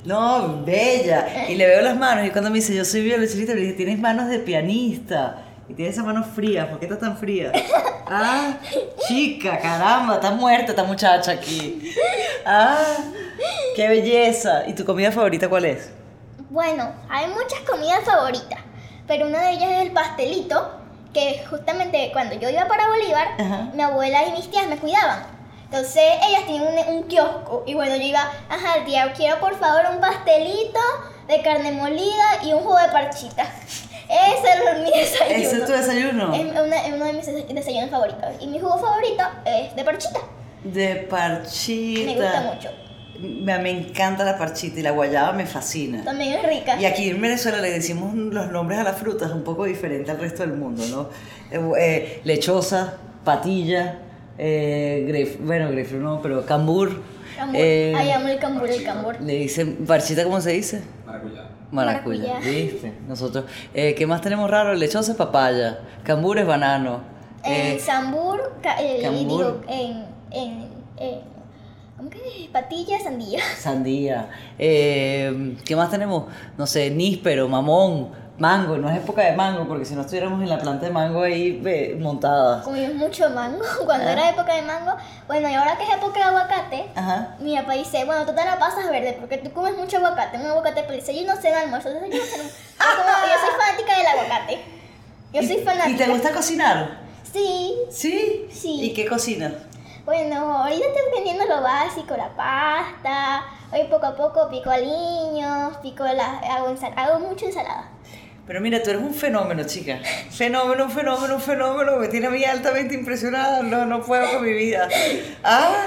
no, 0.04 0.64
bella. 0.66 1.46
Y 1.48 1.56
le 1.56 1.66
veo 1.68 1.82
las 1.82 1.98
manos 1.98 2.28
y 2.28 2.32
cuando 2.32 2.50
me 2.50 2.58
dice, 2.58 2.76
yo 2.76 2.84
soy 2.84 3.04
violonchelista, 3.04 3.54
le 3.54 3.62
dije, 3.62 3.74
tienes 3.74 4.00
manos 4.00 4.28
de 4.28 4.40
pianista. 4.40 5.46
Y 5.70 5.74
tienes 5.76 5.94
esas 5.94 6.06
manos 6.06 6.26
frías, 6.36 6.68
¿por 6.68 6.78
qué 6.80 6.86
estás 6.88 7.00
tan 7.00 7.18
fría? 7.18 7.54
Ah, 8.14 8.58
chica, 9.08 9.58
caramba, 9.58 10.16
está 10.16 10.32
muerta 10.32 10.72
esta 10.72 10.84
muchacha 10.84 11.32
aquí. 11.32 11.80
Ah, 12.46 12.84
qué 13.76 13.88
belleza. 13.88 14.64
¿Y 14.68 14.74
tu 14.74 14.86
comida 14.86 15.12
favorita 15.12 15.50
cuál 15.50 15.66
es? 15.66 15.90
Bueno, 16.50 16.92
hay 17.10 17.28
muchas 17.28 17.60
comidas 17.70 18.04
favoritas, 18.04 18.60
pero 19.08 19.28
una 19.28 19.42
de 19.44 19.52
ellas 19.52 19.72
es 19.72 19.82
el 19.84 19.92
pastelito, 19.92 20.72
que 21.14 21.44
justamente 21.50 22.10
cuando 22.14 22.36
yo 22.36 22.50
iba 22.50 22.68
para 22.68 22.88
Bolívar, 22.88 23.28
Ajá. 23.40 23.70
mi 23.74 23.82
abuela 23.82 24.26
y 24.28 24.32
mis 24.32 24.50
tías 24.50 24.68
me 24.68 24.78
cuidaban. 24.78 25.24
Entonces 25.66 26.04
ellas 26.28 26.46
tienen 26.48 26.68
un, 26.68 26.96
un 26.96 27.04
kiosco 27.04 27.64
y 27.66 27.74
bueno, 27.74 27.96
yo 27.96 28.02
iba, 28.04 28.30
ajá, 28.50 28.84
tía, 28.86 29.14
quiero 29.14 29.40
por 29.40 29.58
favor 29.58 29.84
un 29.94 30.02
pastelito 30.02 30.80
de 31.30 31.42
carne 31.42 31.72
molida 31.72 32.44
y 32.44 32.52
un 32.52 32.60
jugo 32.60 32.78
de 32.78 32.90
parchita. 32.90 33.44
Ese 34.10 34.50
es 34.50 34.80
mi 34.84 34.92
desayuno. 35.00 35.40
¿Ese 35.40 35.58
es 35.60 35.66
tu 35.66 35.72
desayuno? 35.72 36.34
Es 36.34 36.42
una- 36.60 36.86
es 36.86 36.94
uno 36.94 37.06
de 37.06 37.14
mis 37.14 37.26
des- 37.26 37.48
desayunos 37.48 37.90
favoritos. 37.90 38.26
Y 38.42 38.48
mi 38.48 38.60
jugo 38.60 38.78
favorito 38.78 39.24
es 39.46 39.74
de 39.74 39.84
parchita. 39.86 40.20
De 40.66 40.96
parchita. 41.10 42.06
Me 42.06 42.16
gusta 42.16 42.42
mucho. 42.42 42.70
Me, 43.22 43.58
me 43.60 43.70
encanta 43.72 44.24
la 44.26 44.38
parchita 44.38 44.80
y 44.80 44.84
la 44.84 44.92
guayaba 44.92 45.34
me 45.34 45.46
fascina. 45.46 46.04
También 46.04 46.34
es 46.34 46.44
rica. 46.48 46.80
Y 46.80 46.86
aquí 46.86 47.10
en 47.10 47.22
Venezuela 47.22 47.60
le 47.62 47.70
decimos 47.72 48.14
los 48.16 48.52
nombres 48.52 48.80
a 48.80 48.84
las 48.84 48.98
frutas 48.98 49.32
un 49.32 49.44
poco 49.44 49.66
diferente 49.66 50.12
al 50.12 50.20
resto 50.20 50.44
del 50.44 50.54
mundo, 50.54 50.84
¿no? 50.90 51.10
Eh, 51.52 51.72
eh, 51.80 52.22
lechosa, 52.24 52.96
patilla, 53.24 54.00
eh, 54.38 55.38
bueno, 55.42 55.68
grapefruit 55.72 56.02
no, 56.02 56.22
pero 56.22 56.46
cambur. 56.46 57.02
Cambur. 57.38 57.56
eh, 57.62 57.94
Ay, 57.96 58.12
amo 58.12 58.28
el 58.28 58.40
cambur, 58.40 58.70
el 58.70 58.84
cambur. 58.84 59.22
le 59.22 59.34
dicen, 59.34 59.86
parchita, 59.88 60.24
¿cómo 60.24 60.42
se 60.42 60.52
dice? 60.52 60.82
Maracuyá. 61.06 61.48
Maracuya, 61.72 62.34
Maracuyá. 62.34 62.52
¿viste? 62.52 62.94
Nosotros, 63.08 63.46
eh, 63.74 63.96
¿qué 63.96 64.06
más 64.06 64.22
tenemos 64.22 64.50
raro? 64.50 64.74
Lechosa 64.74 65.12
es 65.12 65.18
papaya, 65.18 65.80
cambur 66.04 66.38
es 66.40 66.46
banano. 66.46 67.02
En 67.44 67.76
eh, 67.78 67.80
Sambur, 67.80 68.54
ca- 68.62 68.82
eh, 68.82 68.98
y 69.00 69.02
Cambur. 69.04 69.24
digo, 69.24 69.62
en, 69.68 70.06
en, 70.32 70.68
en- 70.98 71.31
¿cómo 72.02 72.10
que 72.10 72.18
es? 72.44 72.48
Patilla, 72.50 73.00
sandía. 73.00 73.40
Sandía. 73.60 74.30
Eh, 74.58 75.56
¿Qué 75.64 75.76
más 75.76 75.92
tenemos? 75.92 76.26
No 76.58 76.66
sé, 76.66 76.90
níspero, 76.90 77.48
mamón, 77.48 78.10
mango. 78.40 78.78
No 78.78 78.90
es 78.90 78.98
época 78.98 79.22
de 79.24 79.34
mango, 79.34 79.68
porque 79.68 79.86
si 79.86 79.94
no 79.94 80.02
estuviéramos 80.02 80.42
en 80.42 80.50
la 80.50 80.58
planta 80.58 80.88
de 80.88 80.92
mango 80.92 81.22
ahí 81.22 81.62
eh, 81.64 81.96
montada. 82.00 82.64
Comimos 82.64 82.96
mucho 82.96 83.30
mango 83.30 83.64
cuando 83.86 84.08
Ah. 84.08 84.14
era 84.14 84.30
época 84.32 84.56
de 84.56 84.64
mango. 84.64 84.94
Bueno, 85.28 85.48
y 85.50 85.54
ahora 85.54 85.78
que 85.78 85.84
es 85.84 85.90
época 85.94 86.18
de 86.18 86.24
aguacate, 86.24 86.86
Ajá. 86.96 87.36
mi 87.40 87.56
papá 87.56 87.74
dice, 87.74 88.04
bueno, 88.06 88.26
tú 88.26 88.34
te 88.34 88.44
la 88.44 88.58
pasas 88.58 88.90
verde 88.90 89.18
porque 89.20 89.38
tú 89.38 89.52
comes 89.52 89.78
mucho 89.78 89.98
aguacate. 89.98 90.38
Un 90.40 90.48
aguacate 90.48 90.82
para 90.82 90.96
el 90.96 91.00
desayuno, 91.02 91.36
cena, 91.40 91.62
almuerzo, 91.62 91.90
desayuno, 91.90 92.24
cena. 92.26 92.44
Yo, 92.44 92.86
como- 92.98 93.28
yo 93.28 93.40
soy 93.40 93.60
fanática 93.60 93.98
del 93.98 94.08
aguacate. 94.08 94.58
Yo 95.34 95.42
soy 95.44 95.58
¿Y- 95.58 95.64
fanática. 95.64 95.90
¿Y 95.90 95.96
te 95.98 96.10
gusta 96.12 96.32
cocinar? 96.32 97.00
Sí. 97.32 97.74
¿Sí? 97.90 98.48
Sí. 98.52 98.80
¿Y 98.82 98.94
qué 98.94 99.06
cocinas? 99.06 99.54
Bueno, 100.06 100.58
ahorita 100.64 100.86
estoy 100.88 101.02
aprendiendo 101.10 101.46
lo 101.46 101.62
básico, 101.62 102.16
la 102.18 102.30
pasta. 102.36 103.44
Hoy 103.72 103.88
poco 103.90 104.06
a 104.08 104.16
poco 104.16 104.50
pico 104.50 104.70
aliños, 104.70 105.78
pico 105.78 106.04
la, 106.04 106.40
hago, 106.40 106.70
ensal- 106.70 106.94
hago 106.96 107.20
mucha 107.20 107.46
ensalada. 107.46 107.90
Pero 108.48 108.60
mira, 108.60 108.82
tú 108.82 108.90
eres 108.90 109.02
un 109.02 109.14
fenómeno, 109.14 109.64
chica. 109.64 110.00
Fenómeno, 110.32 110.86
un 110.86 110.92
fenómeno, 110.92 111.36
un 111.36 111.42
fenómeno. 111.42 111.98
Me 111.98 112.08
tiene 112.08 112.28
a 112.28 112.30
mí 112.32 112.44
altamente 112.44 112.96
impresionada. 112.96 113.62
No, 113.62 113.86
no 113.86 114.02
puedo 114.02 114.30
con 114.34 114.44
mi 114.44 114.52
vida. 114.52 114.90
¿Ah? 115.44 115.86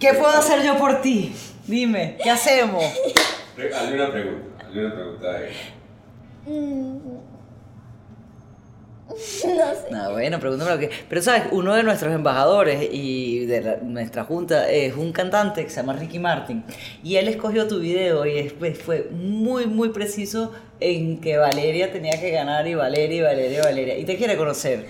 ¿Qué 0.00 0.14
puedo 0.14 0.30
hacer 0.36 0.62
yo 0.62 0.76
por 0.78 1.00
ti? 1.02 1.36
Dime, 1.66 2.16
¿qué 2.22 2.30
hacemos? 2.30 2.82
Hazle 3.76 3.94
una 3.94 4.10
pregunta. 4.10 4.64
Hazle 4.66 4.86
una 4.86 4.94
pregunta. 4.94 5.28
Mm. 6.46 7.33
No 9.44 9.74
sé. 9.74 9.90
No, 9.90 10.10
bueno, 10.12 10.40
pregúntame 10.40 10.70
lo 10.72 10.78
que. 10.78 10.90
Pero 11.08 11.22
sabes, 11.22 11.44
uno 11.52 11.74
de 11.74 11.82
nuestros 11.82 12.12
embajadores 12.12 12.88
y 12.92 13.46
de 13.46 13.60
la- 13.60 13.76
nuestra 13.76 14.24
junta 14.24 14.68
es 14.70 14.94
un 14.96 15.12
cantante 15.12 15.62
que 15.64 15.70
se 15.70 15.76
llama 15.76 15.92
Ricky 15.94 16.18
Martin. 16.18 16.64
Y 17.02 17.16
él 17.16 17.28
escogió 17.28 17.68
tu 17.68 17.78
video 17.78 18.26
y 18.26 18.34
después 18.42 18.78
fue 18.78 19.08
muy, 19.12 19.66
muy 19.66 19.90
preciso 19.90 20.52
en 20.80 21.20
que 21.20 21.36
Valeria 21.36 21.92
tenía 21.92 22.20
que 22.20 22.30
ganar 22.30 22.66
y 22.66 22.74
Valeria 22.74 23.16
y 23.16 23.20
Valeria 23.22 23.58
y 23.58 23.62
Valeria. 23.62 23.98
Y 23.98 24.04
te 24.04 24.16
quiere 24.16 24.36
conocer. 24.36 24.86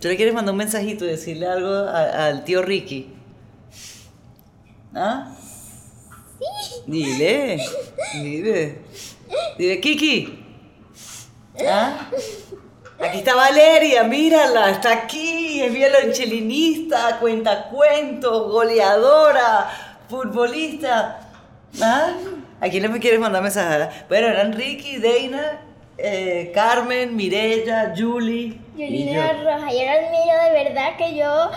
¿Tú 0.00 0.08
le 0.08 0.16
quieres 0.16 0.34
mandar 0.34 0.52
un 0.52 0.58
mensajito 0.58 1.04
y 1.04 1.08
decirle 1.08 1.46
algo 1.46 1.68
a- 1.70 2.26
al 2.26 2.44
tío 2.44 2.62
Ricky? 2.62 3.08
¿Ah? 4.94 5.34
Dile, 6.86 7.58
dile. 8.14 8.78
Dile, 9.58 9.80
Kiki. 9.80 10.38
¿Ah? 11.68 12.08
Aquí 13.08 13.18
está 13.18 13.34
Valeria, 13.34 14.04
mírala, 14.04 14.68
está 14.68 14.92
aquí, 14.92 15.62
es 15.62 15.72
violonchelinista, 15.72 17.16
cuenta 17.18 17.64
cuentos, 17.70 18.52
goleadora, 18.52 19.70
futbolista. 20.10 21.18
¿Ah? 21.80 22.10
¿A 22.60 22.68
quién 22.68 22.92
le 22.92 23.00
quieres 23.00 23.18
mandar 23.18 23.42
mensajes? 23.42 23.88
Bueno, 24.10 24.26
eran 24.26 24.52
Ricky, 24.52 24.98
Deina, 24.98 25.58
eh, 25.96 26.52
Carmen, 26.54 27.16
Mirella, 27.16 27.94
Julie. 27.96 28.58
y 28.76 29.06
yo. 29.06 29.12
Yolina 29.14 29.32
Roja, 29.42 29.72
y 29.72 29.78
era 29.78 29.92
admiro 29.94 30.44
de 30.44 30.64
verdad 30.64 30.96
que 30.98 31.16
yo. 31.16 31.50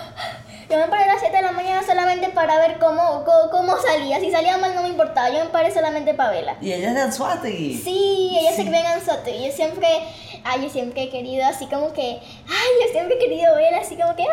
Yo 0.69 0.77
me 0.77 0.87
paré 0.87 1.03
a 1.03 1.07
las 1.07 1.19
7 1.19 1.35
de 1.35 1.43
la 1.43 1.51
mañana 1.51 1.83
solamente 1.85 2.29
para 2.29 2.57
ver 2.59 2.79
cómo, 2.79 3.25
cómo, 3.25 3.49
cómo 3.51 3.77
salía. 3.81 4.21
Si 4.21 4.31
salía 4.31 4.57
mal 4.57 4.73
no 4.73 4.83
me 4.83 4.87
importaba, 4.87 5.29
yo 5.29 5.43
me 5.43 5.49
paré 5.49 5.69
solamente 5.69 6.13
para 6.13 6.31
verla. 6.31 6.55
Y 6.61 6.71
ella 6.71 6.87
es 6.87 6.95
de 6.95 7.01
Anzuategui. 7.01 7.75
Sí, 7.75 8.37
ella 8.39 8.53
se 8.55 8.65
cree 8.65 8.79
en 8.79 8.85
Anzote. 8.85 9.35
Y 9.35 9.47
yo 9.47 9.51
siempre, 9.51 9.89
ay, 10.43 10.63
yo 10.63 10.69
siempre 10.69 11.03
he 11.03 11.09
querido 11.09 11.45
así 11.45 11.65
como 11.67 11.93
que, 11.93 12.01
ay, 12.01 12.69
yo 12.85 12.91
siempre 12.91 13.15
he 13.15 13.19
querido 13.19 13.55
ver 13.55 13.75
así 13.75 13.95
como 13.95 14.15
que, 14.15 14.23
ay. 14.23 14.29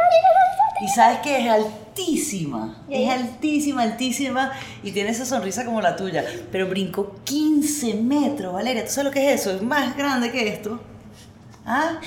Y 0.81 0.88
sabes 0.88 1.18
que 1.21 1.38
es 1.44 1.51
altísima, 1.51 2.77
Ya, 2.88 2.99
es 2.99 3.11
altísima, 3.11 3.83
altísima 3.83 4.53
y 4.85 4.92
tiene 4.92 5.11
esa 5.11 5.27
sonrisa 5.27 5.64
como 5.64 5.81
la 5.81 5.97
tuya, 5.97 6.25
pero 6.53 6.68
brincó 6.68 7.16
15 7.25 7.94
metros, 7.94 8.53
Valeria, 8.55 8.85
¿tú 8.85 8.90
sabes 8.92 9.07
lo 9.07 9.11
que 9.11 9.33
es 9.33 9.40
eso? 9.40 9.51
Es 9.57 9.62
más 9.62 9.97
grande 9.97 10.31
que 10.31 10.47
esto. 10.49 10.81
¿Ah? 11.66 11.99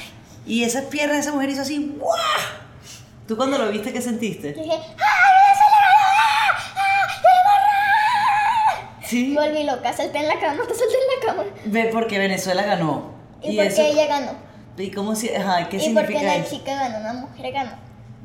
Y 0.48 0.64
esas 0.64 0.86
piernas 0.86 1.18
de 1.18 1.22
esa 1.22 1.32
mujer 1.34 1.50
hizo 1.50 1.62
así, 1.62 1.96
¡guau! 2.00 2.16
¿Tú 3.28 3.36
cuando 3.36 3.58
lo 3.58 3.70
viste 3.72 3.92
qué 3.92 4.02
sentiste? 4.02 4.54
Yo 4.56 4.64
dije, 4.64 4.76
ay, 4.76 4.92
Sí. 9.04 9.36
me 9.38 9.46
volví 9.46 9.64
loca, 9.66 9.92
salté 9.92 10.20
en 10.20 10.28
la 10.30 10.40
cama, 10.40 10.64
te 10.66 10.74
salté 10.74 10.94
en 10.94 11.20
la 11.20 11.28
cama. 11.28 11.44
Ve 11.66 11.90
porque 11.92 12.18
Venezuela 12.18 12.64
ganó. 12.64 13.12
Y, 13.44 13.58
porque 13.58 13.90
ella 13.90 14.08
ganó. 14.08 14.32
¿Y 14.78 14.92
cómo 14.92 15.16
si, 15.16 15.30
ajá, 15.30 15.68
qué 15.70 15.78
Y 15.78 15.90
porque 15.94 16.08
significa 16.08 16.22
la 16.24 16.36
eso? 16.38 16.50
chica 16.50 16.76
ganó, 16.76 17.00
una 17.00 17.14
mujer 17.14 17.52
ganó. 17.54 17.72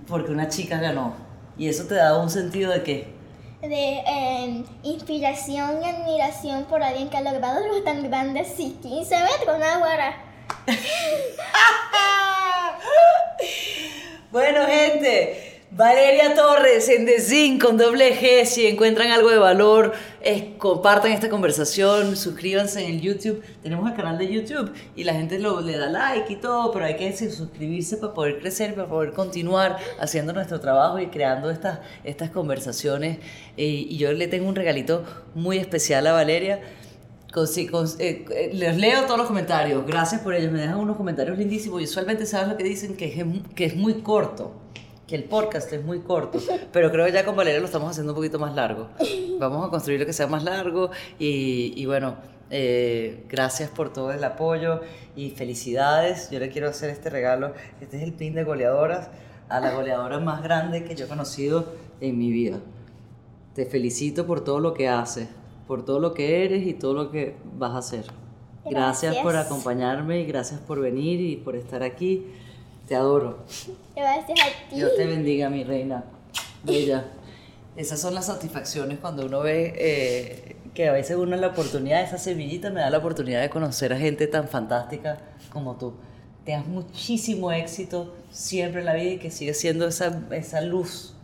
Porque 0.07 0.31
una 0.33 0.49
chica 0.49 0.79
ganó. 0.79 1.15
Y 1.59 1.69
eso 1.69 1.85
te 1.85 1.95
da 1.95 2.17
un 2.19 2.31
sentido 2.31 2.73
de 2.73 2.83
qué? 2.83 3.15
De 3.63 4.03
eh, 4.07 4.65
inspiración 4.83 5.83
y 5.83 5.89
admiración 5.89 6.65
por 6.65 6.83
alguien 6.83 7.09
que 7.09 7.17
ha 7.17 7.23
logrado 7.23 7.65
algo 7.65 7.83
tan 7.83 8.03
grande 8.09 8.41
así, 8.41 8.79
15 8.83 9.17
metros, 9.23 9.59
nada 9.59 9.79
guara. 9.79 10.17
Bueno, 14.31 14.67
gente, 14.67 15.63
Valeria 15.71 16.35
Torres 16.35 16.89
en 16.91 17.07
The 17.07 17.21
Zinc 17.21 17.63
con 17.63 17.79
doble 17.79 18.21
G. 18.21 18.45
Si 18.45 18.67
encuentran 18.67 19.11
algo 19.11 19.31
de 19.31 19.39
valor, 19.39 19.95
eh, 20.27 20.55
compartan 20.59 21.13
esta 21.13 21.29
conversación, 21.31 22.17
suscríbanse 22.17 22.85
en 22.85 22.95
el 22.97 23.01
YouTube. 23.01 23.43
Tenemos 23.63 23.89
el 23.91 23.97
canal 23.97 24.19
de 24.19 24.31
YouTube 24.33 24.73
y 24.97 25.05
la 25.05 25.15
gente 25.15 25.39
lo, 25.39 25.61
le 25.61 25.77
da 25.79 25.87
like 25.89 26.33
y 26.33 26.37
todo, 26.37 26.73
pero 26.73 26.85
hay 26.85 26.97
que 26.97 27.17
suscribirse 27.17 27.97
para 27.97 28.13
poder 28.13 28.39
crecer, 28.41 28.75
para 28.75 28.89
poder 28.89 29.13
continuar 29.13 29.77
haciendo 30.01 30.33
nuestro 30.33 30.61
trabajo 30.61 30.99
y 30.99 31.07
creando 31.07 31.51
estas, 31.51 31.79
estas 32.05 32.31
conversaciones. 32.31 33.19
Eh, 33.57 33.65
y 33.89 33.97
yo 33.97 34.13
le 34.13 34.27
tengo 34.29 34.49
un 34.49 34.55
regalito 34.57 35.05
muy 35.35 35.59
especial 35.59 36.07
a 36.07 36.13
Valeria. 36.13 36.61
Con- 37.33 37.47
con- 37.71 37.87
eh, 37.99 38.25
eh, 38.31 38.51
les 38.55 38.77
leo 38.79 39.03
todos 39.05 39.19
los 39.19 39.27
comentarios, 39.27 39.85
gracias 39.87 40.23
por 40.23 40.35
ellos, 40.35 40.51
me 40.53 40.61
dejan 40.61 40.79
unos 40.79 40.97
comentarios 40.97 41.37
lindísimos 41.37 41.81
y 41.83 41.85
usualmente 41.85 42.25
sabes 42.25 42.49
lo 42.49 42.57
que 42.57 42.65
dicen, 42.65 42.97
que 42.97 43.07
es, 43.07 43.25
que 43.55 43.67
es 43.67 43.77
muy 43.77 43.95
corto, 44.01 44.53
que 45.07 45.15
el 45.15 45.25
podcast 45.25 45.73
es 45.73 45.85
muy 45.85 46.01
corto, 46.01 46.39
pero 46.73 46.91
creo 46.91 47.07
que 47.07 47.13
ya 47.13 47.25
con 47.25 47.37
Valeria 47.37 47.61
lo 47.61 47.67
estamos 47.67 47.91
haciendo 47.91 48.13
un 48.13 48.17
poquito 48.17 48.39
más 48.39 48.55
largo. 48.55 48.89
Vamos 49.39 49.67
a 49.67 49.71
construir 49.71 50.01
lo 50.01 50.07
que 50.07 50.13
sea 50.13 50.27
más 50.27 50.43
largo 50.43 50.91
y, 51.19 51.73
y 51.77 51.87
bueno, 51.87 52.17
eh, 52.51 53.25
gracias 53.29 53.71
por 53.71 53.93
todo 53.93 54.13
el 54.13 54.23
apoyo 54.25 54.81
y 55.15 55.31
felicidades. 55.31 56.31
Yo 56.31 56.39
le 56.39 56.49
quiero 56.49 56.69
hacer 56.69 56.91
este 56.91 57.11
regalo, 57.11 57.53
este 57.81 57.99
es 57.99 58.03
el 58.03 58.13
pin 58.13 58.35
de 58.35 58.45
goleadoras 58.45 59.09
a 59.49 59.61
la 59.61 59.73
goleadora 59.73 60.19
más 60.19 60.43
grande 60.43 60.85
que 60.85 60.97
yo 60.97 61.07
he 61.07 61.09
conocido 61.09 61.73
en 62.01 62.19
mi 62.19 62.31
vida. 62.31 62.59
Te 63.55 63.65
felicito 63.65 64.27
por 64.27 64.43
todo 64.43 64.61
lo 64.61 64.75
que 64.75 64.89
haces, 64.89 65.29
por 65.67 65.85
todo 65.85 66.01
lo 66.01 66.15
que 66.15 66.45
eres 66.45 66.67
y 66.67 66.75
todo 66.75 66.95
lo 66.95 67.11
que 67.11 67.37
vas 67.57 67.73
a 67.73 67.79
hacer. 67.79 68.05
Gracias, 68.65 69.15
Gracias. 69.15 69.23
por 69.23 69.37
acompañarme 69.37 70.21
y 70.21 70.27
gracias 70.27 70.61
por 70.61 70.81
venir 70.81 71.21
y 71.21 71.37
por 71.37 71.55
estar 71.55 71.85
aquí. 71.85 72.27
Te 72.87 72.95
adoro. 72.95 73.45
Gracias 73.95 74.39
a 74.41 74.71
ti. 74.71 74.77
Dios 74.77 74.93
te 74.97 75.07
bendiga, 75.07 75.51
mi 75.51 75.65
reina. 75.65 76.05
Bella. 76.63 77.05
Esas 77.77 78.01
son 78.01 78.15
las 78.15 78.27
satisfacciones 78.27 78.99
cuando 79.01 79.27
uno 79.27 79.41
ve 79.41 79.75
eh, 79.77 80.57
que 80.73 80.89
a 80.89 80.93
veces 80.93 81.17
uno 81.17 81.37
la 81.37 81.49
oportunidad, 81.49 82.03
esa 82.03 82.17
semillita 82.17 82.71
me 82.71 82.81
da 82.81 82.91
la 82.91 82.99
oportunidad 82.99 83.43
de 83.43 83.51
conocer 83.51 83.93
a 83.93 83.99
gente 83.99 84.27
tan 84.29 84.49
fantástica 84.49 85.19
como 85.51 85.77
tú. 85.77 85.95
Tengas 86.45 86.67
muchísimo 86.67 87.51
éxito 87.51 88.15
siempre 88.31 88.81
en 88.81 88.87
la 88.87 88.95
vida 88.95 89.13
y 89.13 89.19
que 89.19 89.31
sigas 89.31 89.57
siendo 89.57 89.89
esa, 89.89 90.23
esa 90.31 90.61
luz 90.61 91.16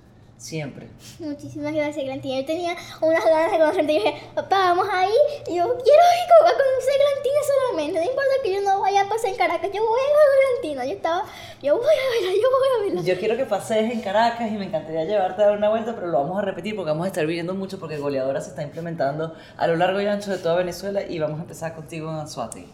siempre. 0.43 0.89
Muchísimas 1.21 1.73
gracias, 1.73 2.05
Glantina. 2.05 2.41
Yo 2.41 2.47
tenía 2.47 2.77
unas 3.01 3.25
ganas 3.25 3.53
de 3.53 3.59
conocerte. 3.59 3.93
Y 3.93 3.99
dije, 3.99 4.15
papá, 4.35 4.75
vamos 4.75 4.89
ahí. 4.91 5.13
Y 5.47 5.57
yo 5.57 5.65
quiero 5.65 6.03
ir 6.03 6.29
a 6.33 6.51
conocer 6.51 6.95
Glantina 6.99 7.41
solamente. 7.47 8.01
No 8.01 8.07
importa 8.07 8.31
que 8.43 8.53
yo 8.53 8.61
no 8.61 8.81
vaya 8.81 9.03
a 9.03 9.09
pasar 9.09 9.31
en 9.31 9.37
Caracas. 9.37 9.71
Yo 9.73 9.87
voy 9.87 10.01
a 10.01 10.13
ver 10.13 10.19
a 10.19 10.51
Glantina. 10.51 10.85
Yo 10.85 10.93
estaba, 10.93 11.25
yo 11.63 11.77
voy 11.77 11.85
a 11.85 12.25
verla, 12.25 12.43
yo 12.43 12.49
voy 12.51 12.69
a 12.69 12.85
verla. 12.85 13.03
Yo 13.03 13.19
quiero 13.21 13.37
que 13.37 13.47
pases 13.47 13.93
en 13.93 14.01
Caracas 14.01 14.51
y 14.51 14.55
me 14.55 14.67
encantaría 14.67 15.05
llevarte 15.05 15.43
a 15.43 15.47
dar 15.47 15.57
una 15.57 15.69
vuelta, 15.69 15.95
pero 15.95 16.09
lo 16.09 16.19
vamos 16.19 16.39
a 16.39 16.43
repetir 16.43 16.75
porque 16.75 16.91
vamos 16.91 17.05
a 17.05 17.09
estar 17.09 17.25
viviendo 17.25 17.55
mucho 17.55 17.79
porque 17.79 17.99
Goleadora 17.99 18.41
se 18.41 18.51
está 18.51 18.63
implementando 18.63 19.35
a 19.57 19.67
lo 19.69 19.77
largo 19.77 20.01
y 20.01 20.07
ancho 20.07 20.33
de 20.33 20.39
toda 20.39 20.57
Venezuela 20.57 21.03
y 21.03 21.21
vamos 21.21 21.39
a 21.39 21.43
empezar 21.43 21.75
contigo 21.75 22.11
en 22.11 22.17
Anzuategui. 22.17 22.69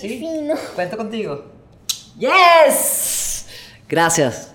Qué 0.00 0.08
fino. 0.08 0.54
¿Cuento 0.74 0.96
contigo? 0.96 1.44
¡Yes! 2.18 3.46
Gracias. 3.86 4.51